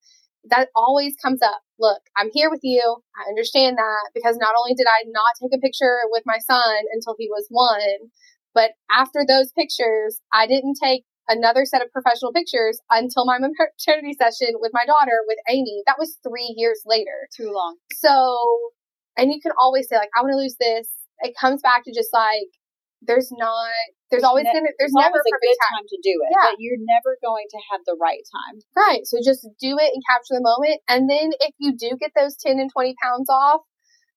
that 0.48 0.68
always 0.72 1.12
comes 1.20 1.44
up. 1.44 1.60
Look, 1.78 2.00
I'm 2.16 2.32
here 2.32 2.48
with 2.48 2.64
you. 2.64 2.80
I 3.16 3.28
understand 3.28 3.76
that 3.76 4.10
because 4.16 4.40
not 4.40 4.56
only 4.56 4.72
did 4.72 4.88
I 4.88 5.04
not 5.12 5.36
take 5.36 5.52
a 5.52 5.60
picture 5.60 6.08
with 6.08 6.24
my 6.24 6.40
son 6.40 6.88
until 6.92 7.16
he 7.20 7.28
was 7.28 7.44
one, 7.52 8.08
but 8.54 8.72
after 8.88 9.24
those 9.26 9.52
pictures, 9.52 10.20
I 10.32 10.46
didn't 10.46 10.80
take 10.80 11.04
another 11.28 11.64
set 11.64 11.82
of 11.82 11.90
professional 11.92 12.32
pictures 12.32 12.80
until 12.90 13.24
my 13.24 13.38
maternity 13.38 14.14
session 14.18 14.54
with 14.60 14.72
my 14.72 14.84
daughter 14.84 15.24
with 15.26 15.38
Amy. 15.48 15.82
That 15.86 15.98
was 15.98 16.18
three 16.22 16.54
years 16.56 16.82
later. 16.86 17.28
Too 17.36 17.50
long. 17.52 17.76
So, 17.94 18.38
and 19.16 19.32
you 19.32 19.40
can 19.40 19.52
always 19.58 19.88
say 19.88 19.96
like, 19.96 20.10
I 20.16 20.22
want 20.22 20.32
to 20.32 20.38
lose 20.38 20.56
this. 20.58 20.88
It 21.20 21.34
comes 21.40 21.62
back 21.62 21.84
to 21.84 21.92
just 21.94 22.12
like, 22.12 22.50
there's 23.06 23.28
not, 23.36 23.72
there's, 24.10 24.24
always 24.24 24.44
ne- 24.44 24.52
gonna, 24.52 24.72
there's 24.78 24.96
never 24.96 25.20
a 25.20 25.28
good 25.28 25.58
time. 25.68 25.84
time. 25.84 25.86
to 25.88 25.98
do 26.02 26.14
it. 26.24 26.30
Yeah. 26.32 26.50
But 26.50 26.56
you're 26.58 26.80
never 26.80 27.16
going 27.20 27.44
to 27.52 27.58
have 27.70 27.80
the 27.84 27.96
right 28.00 28.24
time. 28.32 28.64
Right. 28.72 29.04
So 29.04 29.18
just 29.24 29.44
do 29.60 29.76
it 29.76 29.92
and 29.92 30.02
capture 30.08 30.40
the 30.40 30.44
moment. 30.44 30.80
And 30.88 31.08
then 31.08 31.32
if 31.40 31.52
you 31.58 31.76
do 31.76 31.96
get 32.00 32.12
those 32.16 32.36
10 32.40 32.58
and 32.58 32.70
20 32.72 32.94
pounds 33.02 33.28
off, 33.28 33.60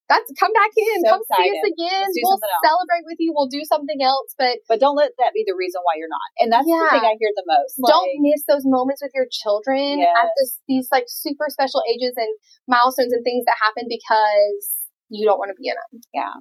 that's 0.07 0.31
come 0.39 0.55
back 0.55 0.71
in. 0.71 1.03
So 1.03 1.19
come 1.19 1.23
excited. 1.27 1.43
see 1.43 1.51
us 1.51 1.63
again. 1.67 2.07
We'll 2.23 2.39
celebrate 2.63 3.03
with 3.03 3.19
you. 3.19 3.35
We'll 3.35 3.51
do 3.51 3.67
something 3.67 3.99
else. 3.99 4.31
But 4.39 4.63
but 4.67 4.79
don't 4.79 4.95
let 4.95 5.11
that 5.19 5.35
be 5.35 5.43
the 5.43 5.55
reason 5.55 5.83
why 5.83 5.99
you're 5.99 6.11
not. 6.11 6.29
And 6.39 6.47
that's 6.51 6.67
yeah. 6.67 6.79
the 6.87 6.99
thing 6.99 7.07
I 7.07 7.15
hear 7.19 7.31
the 7.35 7.47
most. 7.47 7.75
Like, 7.79 7.91
don't 7.91 8.23
miss 8.23 8.47
those 8.47 8.63
moments 8.63 9.03
with 9.03 9.11
your 9.11 9.27
children 9.27 9.99
yes. 9.99 10.15
at 10.15 10.31
this 10.39 10.59
these 10.67 10.87
like 10.91 11.11
super 11.11 11.51
special 11.51 11.83
ages 11.91 12.15
and 12.15 12.31
milestones 12.67 13.11
and 13.11 13.23
things 13.27 13.43
that 13.45 13.59
happen 13.59 13.91
because 13.91 14.87
you 15.11 15.27
don't 15.27 15.39
want 15.39 15.51
to 15.51 15.59
be 15.59 15.67
in 15.67 15.75
them. 15.75 15.99
Yeah, 16.15 16.35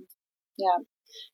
yeah. 0.59 0.79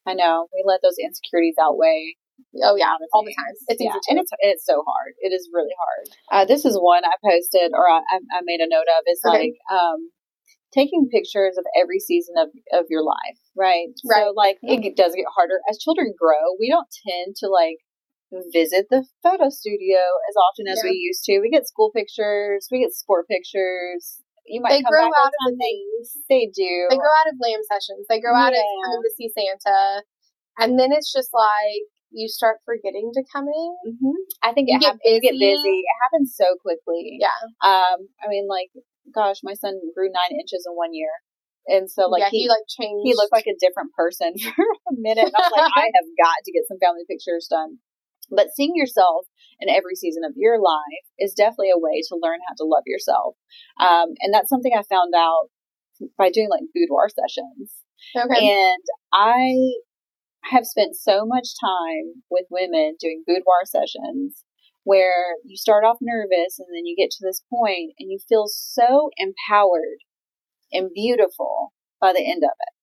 I 0.09 0.17
know. 0.17 0.49
We 0.57 0.65
let 0.65 0.81
those 0.81 0.97
insecurities 0.97 1.57
outweigh 1.61 2.17
Oh 2.65 2.77
yeah, 2.77 2.93
all 3.13 3.25
the 3.25 3.33
time. 3.33 3.55
It's 3.69 3.81
yeah, 3.81 3.97
and 4.09 4.19
it's 4.19 4.33
it's 4.41 4.67
so 4.67 4.85
hard. 4.85 5.15
It 5.21 5.33
is 5.33 5.49
really 5.53 5.73
hard. 5.73 6.05
Uh, 6.29 6.45
this 6.45 6.65
is 6.65 6.77
one 6.77 7.05
I 7.05 7.17
posted 7.25 7.73
or 7.73 7.89
I, 7.89 8.01
I 8.13 8.41
made 8.45 8.61
a 8.61 8.69
note 8.69 8.89
of. 8.93 9.05
It's 9.07 9.25
okay. 9.25 9.39
like 9.39 9.57
um, 9.73 10.11
taking 10.73 11.09
pictures 11.13 11.57
of 11.59 11.65
every 11.79 12.01
season 12.01 12.35
of, 12.41 12.49
of 12.73 12.87
your 12.89 13.05
life, 13.05 13.39
right? 13.57 13.93
Right. 14.05 14.25
So 14.25 14.33
like 14.37 14.59
it 14.63 14.97
does 14.97 15.15
get 15.15 15.27
harder 15.35 15.61
as 15.69 15.79
children 15.79 16.13
grow. 16.19 16.57
We 16.59 16.71
don't 16.71 16.89
tend 17.07 17.37
to 17.45 17.49
like 17.49 17.79
visit 18.53 18.89
the 18.89 19.05
photo 19.23 19.51
studio 19.51 20.01
as 20.29 20.35
often 20.41 20.67
as 20.69 20.81
yeah. 20.81 20.91
we 20.91 20.97
used 20.97 21.25
to. 21.25 21.41
We 21.41 21.51
get 21.51 21.69
school 21.69 21.93
pictures, 21.95 22.69
we 22.73 22.81
get 22.81 22.93
sport 22.93 23.29
pictures. 23.29 24.23
You 24.47 24.61
might 24.61 24.83
they 24.83 24.83
grow 24.83 25.07
out 25.07 25.31
of 25.31 25.53
the 25.53 25.57
things. 25.57 26.19
They 26.29 26.51
do. 26.51 26.91
They 26.91 26.99
grow 26.99 27.15
out 27.23 27.31
of 27.31 27.39
lamb 27.39 27.63
sessions. 27.63 28.07
They 28.09 28.19
grow 28.19 28.35
out 28.35 28.53
yeah. 28.53 28.59
of 28.59 28.67
coming 28.85 29.03
to 29.07 29.13
see 29.15 29.31
Santa, 29.31 30.03
and 30.59 30.79
then 30.79 30.91
it's 30.91 31.13
just 31.13 31.31
like 31.33 31.87
you 32.11 32.27
start 32.29 32.59
forgetting 32.67 33.13
to 33.15 33.23
come 33.33 33.47
in. 33.47 33.95
Mm-hmm. 33.95 34.19
I 34.43 34.53
think 34.53 34.69
you, 34.69 34.77
it 34.83 34.99
you 35.05 35.21
get 35.21 35.39
busy. 35.39 35.79
It 35.79 35.97
happens 36.03 36.35
so 36.35 36.59
quickly. 36.61 37.19
Yeah. 37.21 37.39
Um. 37.63 38.09
I 38.19 38.29
mean, 38.29 38.49
like 38.49 38.75
gosh, 39.15 39.41
my 39.43 39.55
son 39.55 39.81
grew 39.95 40.09
nine 40.09 40.39
inches 40.39 40.67
in 40.67 40.73
one 40.75 40.93
year. 40.93 41.13
And 41.67 41.91
so 41.91 42.09
like 42.09 42.27
yeah, 42.27 42.31
he, 42.31 42.43
he, 42.43 42.49
like 42.49 42.67
changed. 42.67 43.07
He 43.07 43.15
looked 43.15 43.33
like 43.33 43.47
a 43.47 43.59
different 43.61 43.93
person 43.95 44.35
for 44.43 44.65
a 44.91 44.95
minute. 44.99 45.31
And 45.31 45.37
I 45.37 45.43
was 45.47 45.55
like, 45.55 45.73
I 45.77 45.87
have 45.87 46.11
got 46.19 46.43
to 46.45 46.53
get 46.53 46.67
some 46.67 46.79
family 46.83 47.07
pictures 47.09 47.47
done. 47.49 47.79
But 48.31 48.49
seeing 48.57 48.73
yourself 48.75 49.27
in 49.61 49.69
every 49.69 49.95
season 49.95 50.25
of 50.25 50.33
your 50.37 50.59
life 50.59 51.07
is 51.19 51.35
definitely 51.35 51.71
a 51.71 51.79
way 51.79 52.01
to 52.09 52.19
learn 52.21 52.41
how 52.49 52.55
to 52.59 52.65
love 52.65 52.85
yourself. 52.87 53.37
Um, 53.79 54.17
and 54.21 54.33
that's 54.33 54.49
something 54.49 54.73
I 54.75 54.83
found 54.83 55.15
out 55.15 55.53
by 56.17 56.31
doing 56.31 56.49
like 56.51 56.63
boudoir 56.75 57.09
sessions. 57.09 57.85
Okay. 58.17 58.49
And 58.49 58.83
I 59.13 59.75
have 60.45 60.65
spent 60.65 60.97
so 60.97 61.25
much 61.25 61.49
time 61.61 62.25
with 62.31 62.47
women 62.51 62.97
doing 62.99 63.23
boudoir 63.27 63.65
sessions 63.65 64.45
where 64.85 65.37
you 65.45 65.57
start 65.57 65.85
off 65.85 65.99
nervous 66.01 66.59
and 66.59 66.69
then 66.75 66.87
you 66.87 66.97
get 66.97 67.11
to 67.11 67.25
this 67.25 67.43
point 67.51 67.93
and 67.99 68.11
you 68.11 68.19
feel 68.29 68.47
so 68.49 69.11
empowered 69.17 70.03
and 70.73 70.91
beautiful 70.95 71.73
by 72.01 72.13
the 72.13 72.25
end 72.25 72.43
of 72.45 72.51
it. 72.51 72.75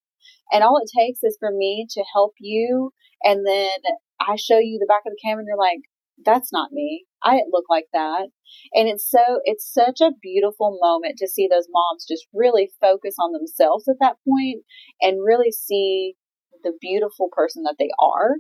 And 0.52 0.64
all 0.64 0.82
it 0.82 0.90
takes 0.98 1.20
is 1.24 1.38
for 1.40 1.52
me 1.52 1.86
to 1.92 2.04
help 2.14 2.34
you 2.40 2.92
and 3.24 3.46
then 3.46 3.78
I 4.20 4.36
show 4.36 4.58
you 4.58 4.80
the 4.80 4.88
back 4.88 5.04
of 5.06 5.12
the 5.12 5.22
camera 5.24 5.42
and 5.42 5.48
you're 5.48 5.58
like, 5.58 5.82
that's 6.26 6.52
not 6.52 6.72
me. 6.72 7.06
I 7.24 7.36
didn't 7.36 7.54
look 7.54 7.66
like 7.70 7.88
that. 7.94 8.28
And 8.74 8.88
it's 8.90 9.10
so, 9.10 9.40
it's 9.44 9.72
such 9.72 10.02
a 10.02 10.12
beautiful 10.22 10.78
moment 10.82 11.16
to 11.18 11.28
see 11.28 11.48
those 11.48 11.68
moms 11.72 12.06
just 12.08 12.28
really 12.34 12.72
focus 12.82 13.16
on 13.22 13.32
themselves 13.32 13.88
at 13.88 14.00
that 14.00 14.18
point 14.28 14.64
and 15.02 15.26
really 15.26 15.52
see 15.52 16.16
the 16.64 16.74
beautiful 16.80 17.30
person 17.32 17.64
that 17.64 17.76
they 17.80 17.90
are. 18.02 18.36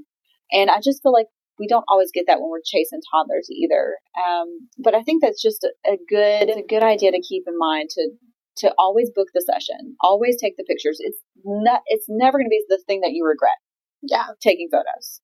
And 0.51 0.69
I 0.69 0.81
just 0.83 1.01
feel 1.03 1.13
like 1.13 1.27
we 1.59 1.67
don't 1.67 1.85
always 1.87 2.09
get 2.13 2.25
that 2.27 2.39
when 2.39 2.49
we're 2.49 2.65
chasing 2.65 3.01
toddlers 3.11 3.49
either. 3.51 3.97
Um, 4.17 4.69
but 4.77 4.95
I 4.95 5.03
think 5.03 5.21
that's 5.21 5.41
just 5.41 5.63
a, 5.63 5.71
a 5.85 5.97
good, 6.07 6.49
a 6.49 6.63
good 6.67 6.83
idea 6.83 7.11
to 7.11 7.21
keep 7.21 7.43
in 7.45 7.57
mind 7.57 7.89
to 7.91 8.09
to 8.59 8.73
always 8.77 9.09
book 9.15 9.27
the 9.33 9.41
session, 9.41 9.95
always 10.01 10.35
take 10.35 10.57
the 10.57 10.65
pictures. 10.67 10.97
It's 10.99 11.19
not, 11.45 11.79
it's 11.87 12.07
never 12.09 12.37
going 12.37 12.47
to 12.47 12.49
be 12.49 12.63
the 12.67 12.83
thing 12.87 12.99
that 13.01 13.11
you 13.13 13.25
regret. 13.25 13.55
Yeah, 14.01 14.35
taking 14.41 14.67
photos. 14.71 15.21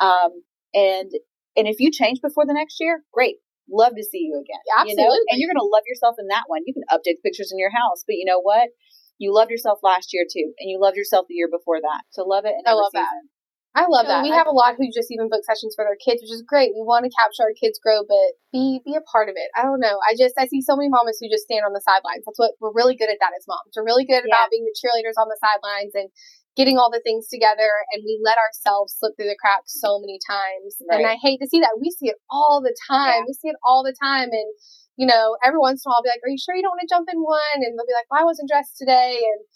Um, 0.00 0.44
and 0.72 1.10
and 1.56 1.68
if 1.68 1.76
you 1.80 1.90
change 1.90 2.20
before 2.22 2.46
the 2.46 2.54
next 2.54 2.76
year, 2.80 3.04
great. 3.12 3.36
Love 3.70 3.94
to 3.96 4.04
see 4.04 4.26
you 4.26 4.34
again. 4.40 4.60
Yeah, 4.66 4.82
absolutely. 4.82 5.04
You 5.04 5.08
know? 5.08 5.28
And 5.30 5.36
you're 5.40 5.52
going 5.52 5.62
to 5.62 5.72
love 5.72 5.84
yourself 5.86 6.16
in 6.18 6.26
that 6.28 6.44
one. 6.48 6.62
You 6.66 6.74
can 6.74 6.84
update 6.90 7.20
the 7.20 7.26
pictures 7.28 7.52
in 7.52 7.58
your 7.58 7.70
house, 7.70 8.02
but 8.06 8.16
you 8.16 8.24
know 8.24 8.40
what? 8.40 8.70
You 9.18 9.34
loved 9.34 9.50
yourself 9.50 9.78
last 9.82 10.12
year 10.12 10.24
too, 10.24 10.52
and 10.58 10.70
you 10.70 10.80
loved 10.80 10.96
yourself 10.96 11.26
the 11.28 11.36
year 11.36 11.48
before 11.50 11.80
that. 11.80 12.02
So 12.10 12.24
love 12.24 12.44
it. 12.46 12.56
I 12.64 12.72
love 12.72 12.92
season. 12.92 13.04
that. 13.04 13.39
I 13.70 13.86
love 13.86 14.10
that. 14.10 14.26
We 14.26 14.34
have 14.34 14.50
a 14.50 14.56
lot 14.56 14.74
who 14.74 14.90
just 14.90 15.14
even 15.14 15.30
book 15.30 15.46
sessions 15.46 15.78
for 15.78 15.86
their 15.86 15.98
kids, 16.02 16.18
which 16.18 16.34
is 16.34 16.42
great. 16.42 16.74
We 16.74 16.82
want 16.82 17.06
to 17.06 17.12
capture 17.14 17.46
our 17.46 17.54
kids 17.54 17.78
grow, 17.78 18.02
but 18.02 18.34
be 18.50 18.82
be 18.82 18.98
a 18.98 19.04
part 19.06 19.30
of 19.30 19.38
it. 19.38 19.46
I 19.54 19.62
don't 19.62 19.78
know. 19.78 19.94
I 20.02 20.18
just 20.18 20.34
I 20.34 20.50
see 20.50 20.58
so 20.58 20.74
many 20.74 20.90
mamas 20.90 21.22
who 21.22 21.30
just 21.30 21.46
stand 21.46 21.62
on 21.62 21.70
the 21.70 21.84
sidelines. 21.86 22.26
That's 22.26 22.38
what 22.38 22.58
we're 22.58 22.74
really 22.74 22.98
good 22.98 23.06
at 23.06 23.22
that 23.22 23.30
as 23.30 23.46
moms. 23.46 23.70
We're 23.78 23.86
really 23.86 24.02
good 24.02 24.26
yeah. 24.26 24.34
about 24.34 24.50
being 24.50 24.66
the 24.66 24.74
cheerleaders 24.74 25.14
on 25.14 25.30
the 25.30 25.38
sidelines 25.38 25.94
and 25.94 26.10
getting 26.58 26.82
all 26.82 26.90
the 26.90 27.02
things 27.06 27.30
together 27.30 27.70
and 27.94 28.02
we 28.02 28.18
let 28.26 28.34
ourselves 28.42 28.98
slip 28.98 29.14
through 29.14 29.30
the 29.30 29.38
cracks 29.38 29.78
so 29.78 30.02
many 30.02 30.18
times. 30.18 30.82
Right. 30.82 30.98
And 30.98 31.06
I 31.06 31.14
hate 31.14 31.38
to 31.38 31.46
see 31.46 31.62
that. 31.62 31.78
We 31.78 31.94
see 31.94 32.10
it 32.10 32.18
all 32.26 32.58
the 32.58 32.74
time. 32.90 33.22
Yeah. 33.22 33.30
We 33.30 33.38
see 33.38 33.54
it 33.54 33.60
all 33.62 33.86
the 33.86 33.94
time 33.94 34.34
and 34.34 34.50
you 34.98 35.06
know, 35.06 35.38
every 35.46 35.62
once 35.62 35.80
in 35.80 35.88
a 35.88 35.94
while 35.94 36.02
I'll 36.02 36.04
be 36.04 36.10
like, 36.10 36.26
Are 36.26 36.28
you 36.28 36.42
sure 36.42 36.58
you 36.58 36.66
don't 36.66 36.74
want 36.74 36.82
to 36.82 36.90
jump 36.90 37.06
in 37.06 37.22
one? 37.22 37.62
And 37.62 37.78
they'll 37.78 37.86
be 37.86 37.94
like, 37.94 38.10
well, 38.10 38.20
I 38.20 38.26
wasn't 38.26 38.50
dressed 38.50 38.74
today 38.76 39.22
and 39.22 39.46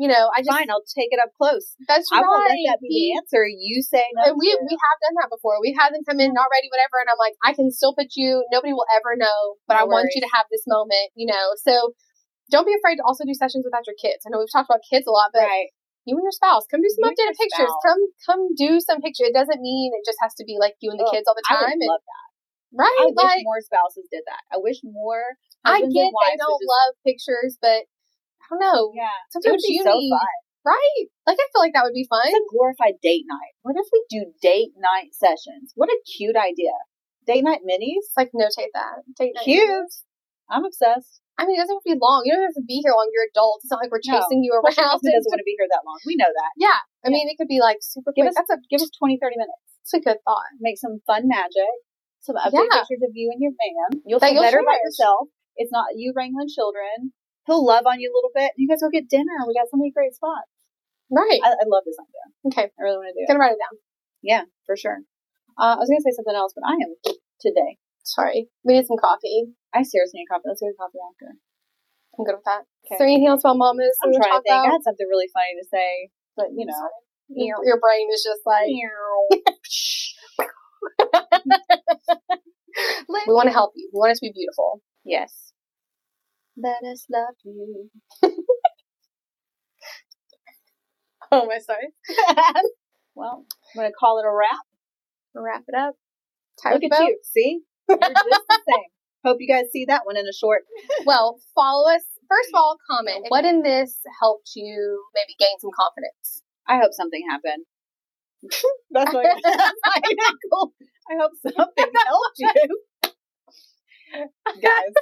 you 0.00 0.08
know, 0.08 0.32
I 0.32 0.40
just 0.40 0.48
fine. 0.56 0.72
I'll 0.72 0.80
take 0.96 1.12
it 1.12 1.20
up 1.20 1.28
close. 1.36 1.76
That's 1.84 2.08
I 2.08 2.24
right. 2.24 2.24
won't 2.24 2.48
let 2.48 2.56
that 2.72 2.80
be 2.80 2.88
the 2.88 3.20
answer. 3.20 3.44
You 3.44 3.84
say 3.84 4.00
no. 4.16 4.32
And 4.32 4.40
we 4.40 4.48
we 4.48 4.72
have 4.72 4.98
done 5.04 5.16
that 5.20 5.28
before. 5.28 5.60
We've 5.60 5.76
them 5.76 6.00
come 6.08 6.16
in 6.24 6.32
not 6.32 6.48
ready, 6.48 6.72
whatever, 6.72 7.04
and 7.04 7.12
I'm 7.12 7.20
like, 7.20 7.36
I 7.44 7.52
can 7.52 7.68
still 7.68 7.92
put 7.92 8.16
you. 8.16 8.40
Nobody 8.48 8.72
will 8.72 8.88
ever 8.96 9.12
know, 9.20 9.60
but 9.68 9.76
no 9.76 9.80
I 9.80 9.84
worries. 9.84 10.08
want 10.08 10.16
you 10.16 10.24
to 10.24 10.32
have 10.32 10.48
this 10.48 10.64
moment. 10.64 11.12
You 11.20 11.28
know, 11.28 11.52
so 11.60 11.92
don't 12.48 12.64
be 12.64 12.72
afraid 12.72 12.96
to 12.96 13.04
also 13.04 13.28
do 13.28 13.36
sessions 13.36 13.68
without 13.68 13.84
your 13.84 13.98
kids. 14.00 14.24
I 14.24 14.32
know 14.32 14.40
we've 14.40 14.48
talked 14.48 14.72
about 14.72 14.80
kids 14.88 15.04
a 15.04 15.12
lot, 15.12 15.36
but 15.36 15.44
right. 15.44 15.68
you 16.08 16.16
and 16.16 16.24
your 16.24 16.32
spouse. 16.32 16.64
Come 16.72 16.80
do 16.80 16.88
some 16.88 17.04
You 17.04 17.12
updated 17.12 17.36
pictures. 17.36 17.68
spouse. 17.68 17.84
Come 17.84 18.00
come 18.24 18.42
do 18.56 18.70
some 18.80 19.04
pictures. 19.04 19.28
It 19.30 19.36
doesn't 19.36 19.60
mean 19.60 19.92
it 19.92 20.08
just 20.08 20.18
has 20.24 20.32
to 20.40 20.48
be 20.48 20.56
like 20.56 20.80
you 20.80 20.90
and 20.90 20.96
the 20.96 21.04
Ugh, 21.04 21.12
kids 21.12 21.28
all 21.28 21.36
the 21.36 21.44
I 21.44 21.60
time. 21.60 21.76
would 21.76 21.84
And, 21.84 21.92
love 21.92 22.00
that. 22.08 22.26
right? 22.88 23.00
I 23.04 23.12
wish 23.12 23.44
more 23.44 23.60
spouses 23.60 24.08
did 24.08 24.24
that. 24.32 24.42
I 24.48 24.56
wish 24.64 24.80
more. 24.80 25.36
I 25.60 25.84
get 25.84 25.92
they 25.92 26.36
don't 26.40 26.64
love 26.64 26.96
pictures, 27.04 27.60
but 27.60 27.84
I 27.84 27.99
don't 28.50 28.60
know. 28.60 28.92
Yeah, 28.94 29.14
Sometimes 29.30 29.62
would 29.62 29.66
be 29.70 29.78
you 29.78 29.84
so 29.86 29.94
need 29.94 30.10
fun. 30.10 30.34
right. 30.66 31.04
Like 31.26 31.38
I 31.38 31.46
feel 31.54 31.62
like 31.62 31.74
that 31.78 31.84
would 31.86 31.94
be 31.96 32.06
fun. 32.10 32.26
It's 32.26 32.34
a 32.36 32.50
glorified 32.50 32.98
date 33.00 33.24
night. 33.30 33.54
What 33.62 33.76
if 33.78 33.86
we 33.94 34.02
do 34.10 34.34
date 34.42 34.74
night 34.76 35.14
sessions? 35.14 35.72
What 35.78 35.88
a 35.88 35.96
cute 36.18 36.36
idea. 36.36 36.74
Date 37.26 37.46
night 37.46 37.62
minis? 37.62 38.10
Like 38.18 38.34
notate 38.34 38.74
that. 38.74 39.06
Date 39.14 39.32
night. 39.38 39.44
Cute. 39.46 39.94
I'm 40.50 40.66
obsessed. 40.66 41.22
I 41.38 41.46
mean, 41.48 41.56
it 41.56 41.62
doesn't 41.64 41.72
have 41.78 41.86
to 41.88 41.94
be 41.94 42.00
long. 42.02 42.26
You 42.28 42.34
don't 42.36 42.44
have 42.44 42.58
to 42.58 42.66
be 42.68 42.82
here 42.84 42.92
long. 42.92 43.08
You're 43.16 43.30
adults. 43.32 43.64
It's 43.64 43.72
not 43.72 43.80
like 43.80 43.88
we're 43.94 44.02
No. 44.04 44.18
chasing 44.20 44.44
you 44.44 44.52
Plus, 44.60 44.76
your 44.76 44.84
around. 44.84 44.92
husband 44.98 45.14
doesn't 45.16 45.30
want 45.32 45.40
to 45.40 45.48
be 45.48 45.56
here 45.56 45.70
that 45.72 45.86
long. 45.88 45.96
We 46.04 46.18
know 46.20 46.28
that. 46.28 46.52
yeah. 46.60 46.84
I 47.00 47.08
mean, 47.08 47.30
it 47.32 47.38
could 47.40 47.48
be 47.48 47.62
like 47.64 47.78
super 47.80 48.12
Give 48.12 48.28
quick. 48.28 48.34
us, 48.34 48.36
That's 48.36 48.52
a 48.52 48.58
give 48.68 48.82
us 48.84 48.90
20, 48.92 49.16
30 49.16 49.38
minutes. 49.40 49.62
It's 49.88 49.94
a 49.96 50.00
good 50.04 50.20
thought. 50.28 50.50
Make 50.60 50.76
some 50.76 51.00
fun 51.08 51.24
magic. 51.30 51.70
Some 52.20 52.36
update 52.36 52.68
Yeah. 52.68 52.84
pictures 52.84 53.00
of 53.08 53.16
you 53.16 53.32
and 53.32 53.40
your 53.40 53.54
man. 53.56 54.02
You'll 54.04 54.20
That 54.20 54.36
feel 54.36 54.42
you'll 54.42 54.48
better 54.52 54.60
about 54.60 54.84
yourself. 54.84 55.32
It's 55.56 55.72
not 55.72 55.96
you 55.96 56.12
wrangling 56.12 56.48
children. 56.52 57.14
He'll 57.46 57.64
love 57.64 57.84
on 57.86 58.00
you 58.00 58.10
a 58.12 58.16
little 58.16 58.30
bit. 58.34 58.52
You 58.56 58.68
guys 58.68 58.82
go 58.82 58.90
get 58.90 59.08
dinner. 59.08 59.46
We 59.46 59.54
got 59.54 59.70
so 59.70 59.76
many 59.76 59.90
great 59.90 60.14
spots. 60.14 60.48
Right. 61.10 61.40
I, 61.42 61.50
I 61.58 61.64
love 61.66 61.82
this 61.84 61.98
idea. 61.98 62.24
okay. 62.52 62.66
I 62.70 62.80
really 62.82 62.98
want 63.00 63.10
to 63.10 63.16
do 63.16 63.24
it. 63.24 63.28
Gonna 63.28 63.40
write 63.40 63.56
it 63.56 63.62
down. 63.62 63.78
Yeah, 64.22 64.44
for 64.66 64.76
sure. 64.76 65.02
Uh, 65.58 65.74
I 65.76 65.82
was 65.82 65.88
to 65.90 65.98
say 66.00 66.14
something 66.14 66.36
else, 66.36 66.52
but 66.54 66.62
I 66.68 66.78
am 66.78 66.94
today. 67.40 67.78
Sorry. 68.04 68.48
We 68.64 68.74
need 68.78 68.86
some 68.86 69.00
coffee. 69.00 69.52
I 69.74 69.82
seriously 69.82 70.20
need 70.22 70.30
coffee. 70.30 70.46
Let's 70.46 70.60
get 70.60 70.70
a 70.72 70.78
coffee 70.78 71.02
after. 71.02 71.34
I'm 72.18 72.24
good 72.24 72.36
with 72.38 72.46
that. 72.46 72.62
Okay. 72.86 72.94
Is 72.94 72.98
there 72.98 73.08
anything 73.08 73.28
else 73.28 73.42
about 73.42 73.56
mamas? 73.58 73.96
I'm 74.04 74.12
trying 74.12 74.38
to 74.38 74.42
think. 74.44 74.54
I 74.54 74.70
had 74.70 74.84
something 74.84 75.06
really 75.08 75.28
funny 75.32 75.56
to 75.58 75.66
say, 75.68 76.10
but 76.36 76.52
you 76.54 76.66
know. 76.66 76.78
Your, 77.32 77.62
your 77.62 77.78
brain 77.78 78.08
is 78.12 78.26
just 78.26 78.42
like, 78.44 78.66
we 83.26 83.32
want 83.32 83.46
to 83.46 83.52
help 83.52 83.70
you. 83.76 83.88
We 83.94 83.98
want 83.98 84.10
it 84.10 84.14
to 84.16 84.22
be 84.22 84.32
beautiful. 84.34 84.82
yes. 85.04 85.52
Let 86.62 86.84
us 86.92 87.06
love 87.10 87.34
you. 87.44 87.90
Oh, 91.32 91.46
my 91.46 91.58
sorry. 91.58 91.94
well, 93.14 93.44
I'm 93.74 93.80
going 93.80 93.88
to 93.88 93.94
call 93.94 94.18
it 94.18 94.26
a 94.26 94.32
wrap. 94.32 94.66
Wrap 95.34 95.62
it 95.68 95.76
up. 95.78 95.94
Tie 96.60 96.74
Look 96.74 96.82
at 96.82 97.00
you. 97.04 97.18
See? 97.22 97.60
You're 97.88 97.98
just 97.98 98.14
the 98.48 98.60
same. 98.68 98.90
Hope 99.24 99.36
you 99.38 99.46
guys 99.46 99.66
see 99.70 99.84
that 99.86 100.02
one 100.06 100.16
in 100.16 100.26
a 100.26 100.32
short. 100.32 100.62
Well, 101.04 101.38
follow 101.54 101.88
us. 101.88 102.02
First 102.28 102.48
of 102.52 102.58
all, 102.58 102.76
comment. 102.90 103.26
What 103.28 103.44
in 103.44 103.62
this 103.62 103.98
helped 104.20 104.50
you 104.56 105.04
maybe 105.14 105.36
gain 105.38 105.58
some 105.60 105.70
confidence? 105.76 106.42
I 106.66 106.78
hope 106.78 106.92
something 106.92 107.22
happened. 107.28 107.64
That's 108.90 109.12
what 109.12 109.26
cool. 110.50 110.72
I 111.10 111.16
hope 111.20 111.32
something 111.42 111.92
helped 112.06 112.38
you. 112.38 114.22
Guys, 114.62 114.94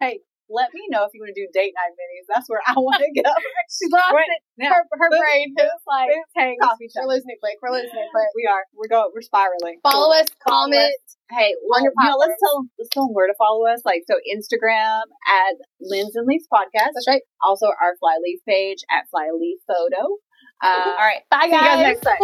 hey, 0.00 0.20
let 0.50 0.74
me 0.74 0.82
know 0.90 1.06
if 1.06 1.14
you 1.14 1.22
want 1.22 1.30
to 1.32 1.38
do 1.38 1.46
date 1.54 1.72
night 1.78 1.94
minis. 1.94 2.26
That's 2.28 2.50
where 2.50 2.60
I 2.66 2.74
want 2.76 2.98
to 3.00 3.10
go. 3.22 3.30
She 3.70 3.86
lost 3.86 4.12
Right 4.12 4.26
it. 4.26 4.42
now. 4.58 4.74
Her, 4.74 4.82
her 4.98 5.08
Boom, 5.14 5.20
brain 5.22 5.54
is 5.54 5.70
like, 5.86 6.10
hey, 6.34 6.58
we're 6.58 7.06
losing 7.06 7.30
it 7.30 7.38
quick. 7.38 7.54
We're 7.62 7.70
losing 7.70 7.94
it 7.94 8.10
quick. 8.10 8.26
We 8.34 8.50
are. 8.50 8.66
We're 8.74 8.90
going. 8.90 9.14
We're 9.14 9.22
spiraling. 9.22 9.78
Follow 9.86 10.10
us, 10.12 10.26
Follow 10.42 10.66
comment. 10.66 10.90
Hey, 11.30 11.54
well, 11.70 11.80
your 11.80 11.92
you 11.94 12.16
let's 12.18 12.34
tell 12.42 12.66
let's 12.78 12.90
tell 12.90 13.06
them 13.06 13.14
where 13.14 13.28
to 13.28 13.34
follow 13.38 13.64
us. 13.70 13.82
Like 13.86 14.02
so, 14.10 14.18
Instagram 14.26 15.06
at 15.30 15.54
Lens 15.80 16.16
and 16.16 16.26
Leaf 16.26 16.42
podcast. 16.52 16.98
That's 16.98 17.06
right. 17.06 17.22
Also, 17.46 17.66
our 17.66 17.94
Flyleaf 18.02 18.40
page 18.46 18.78
at 18.90 19.06
Flyleaf 19.14 19.58
Photo. 19.70 20.18
Uh, 20.62 20.96
all 20.98 21.06
right. 21.06 21.22
Bye, 21.30 21.46
See 21.46 21.54
you 21.54 21.60
guys 21.60 21.78
guys. 21.78 22.02
next 22.02 22.18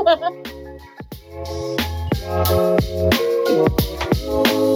time. 4.27 4.73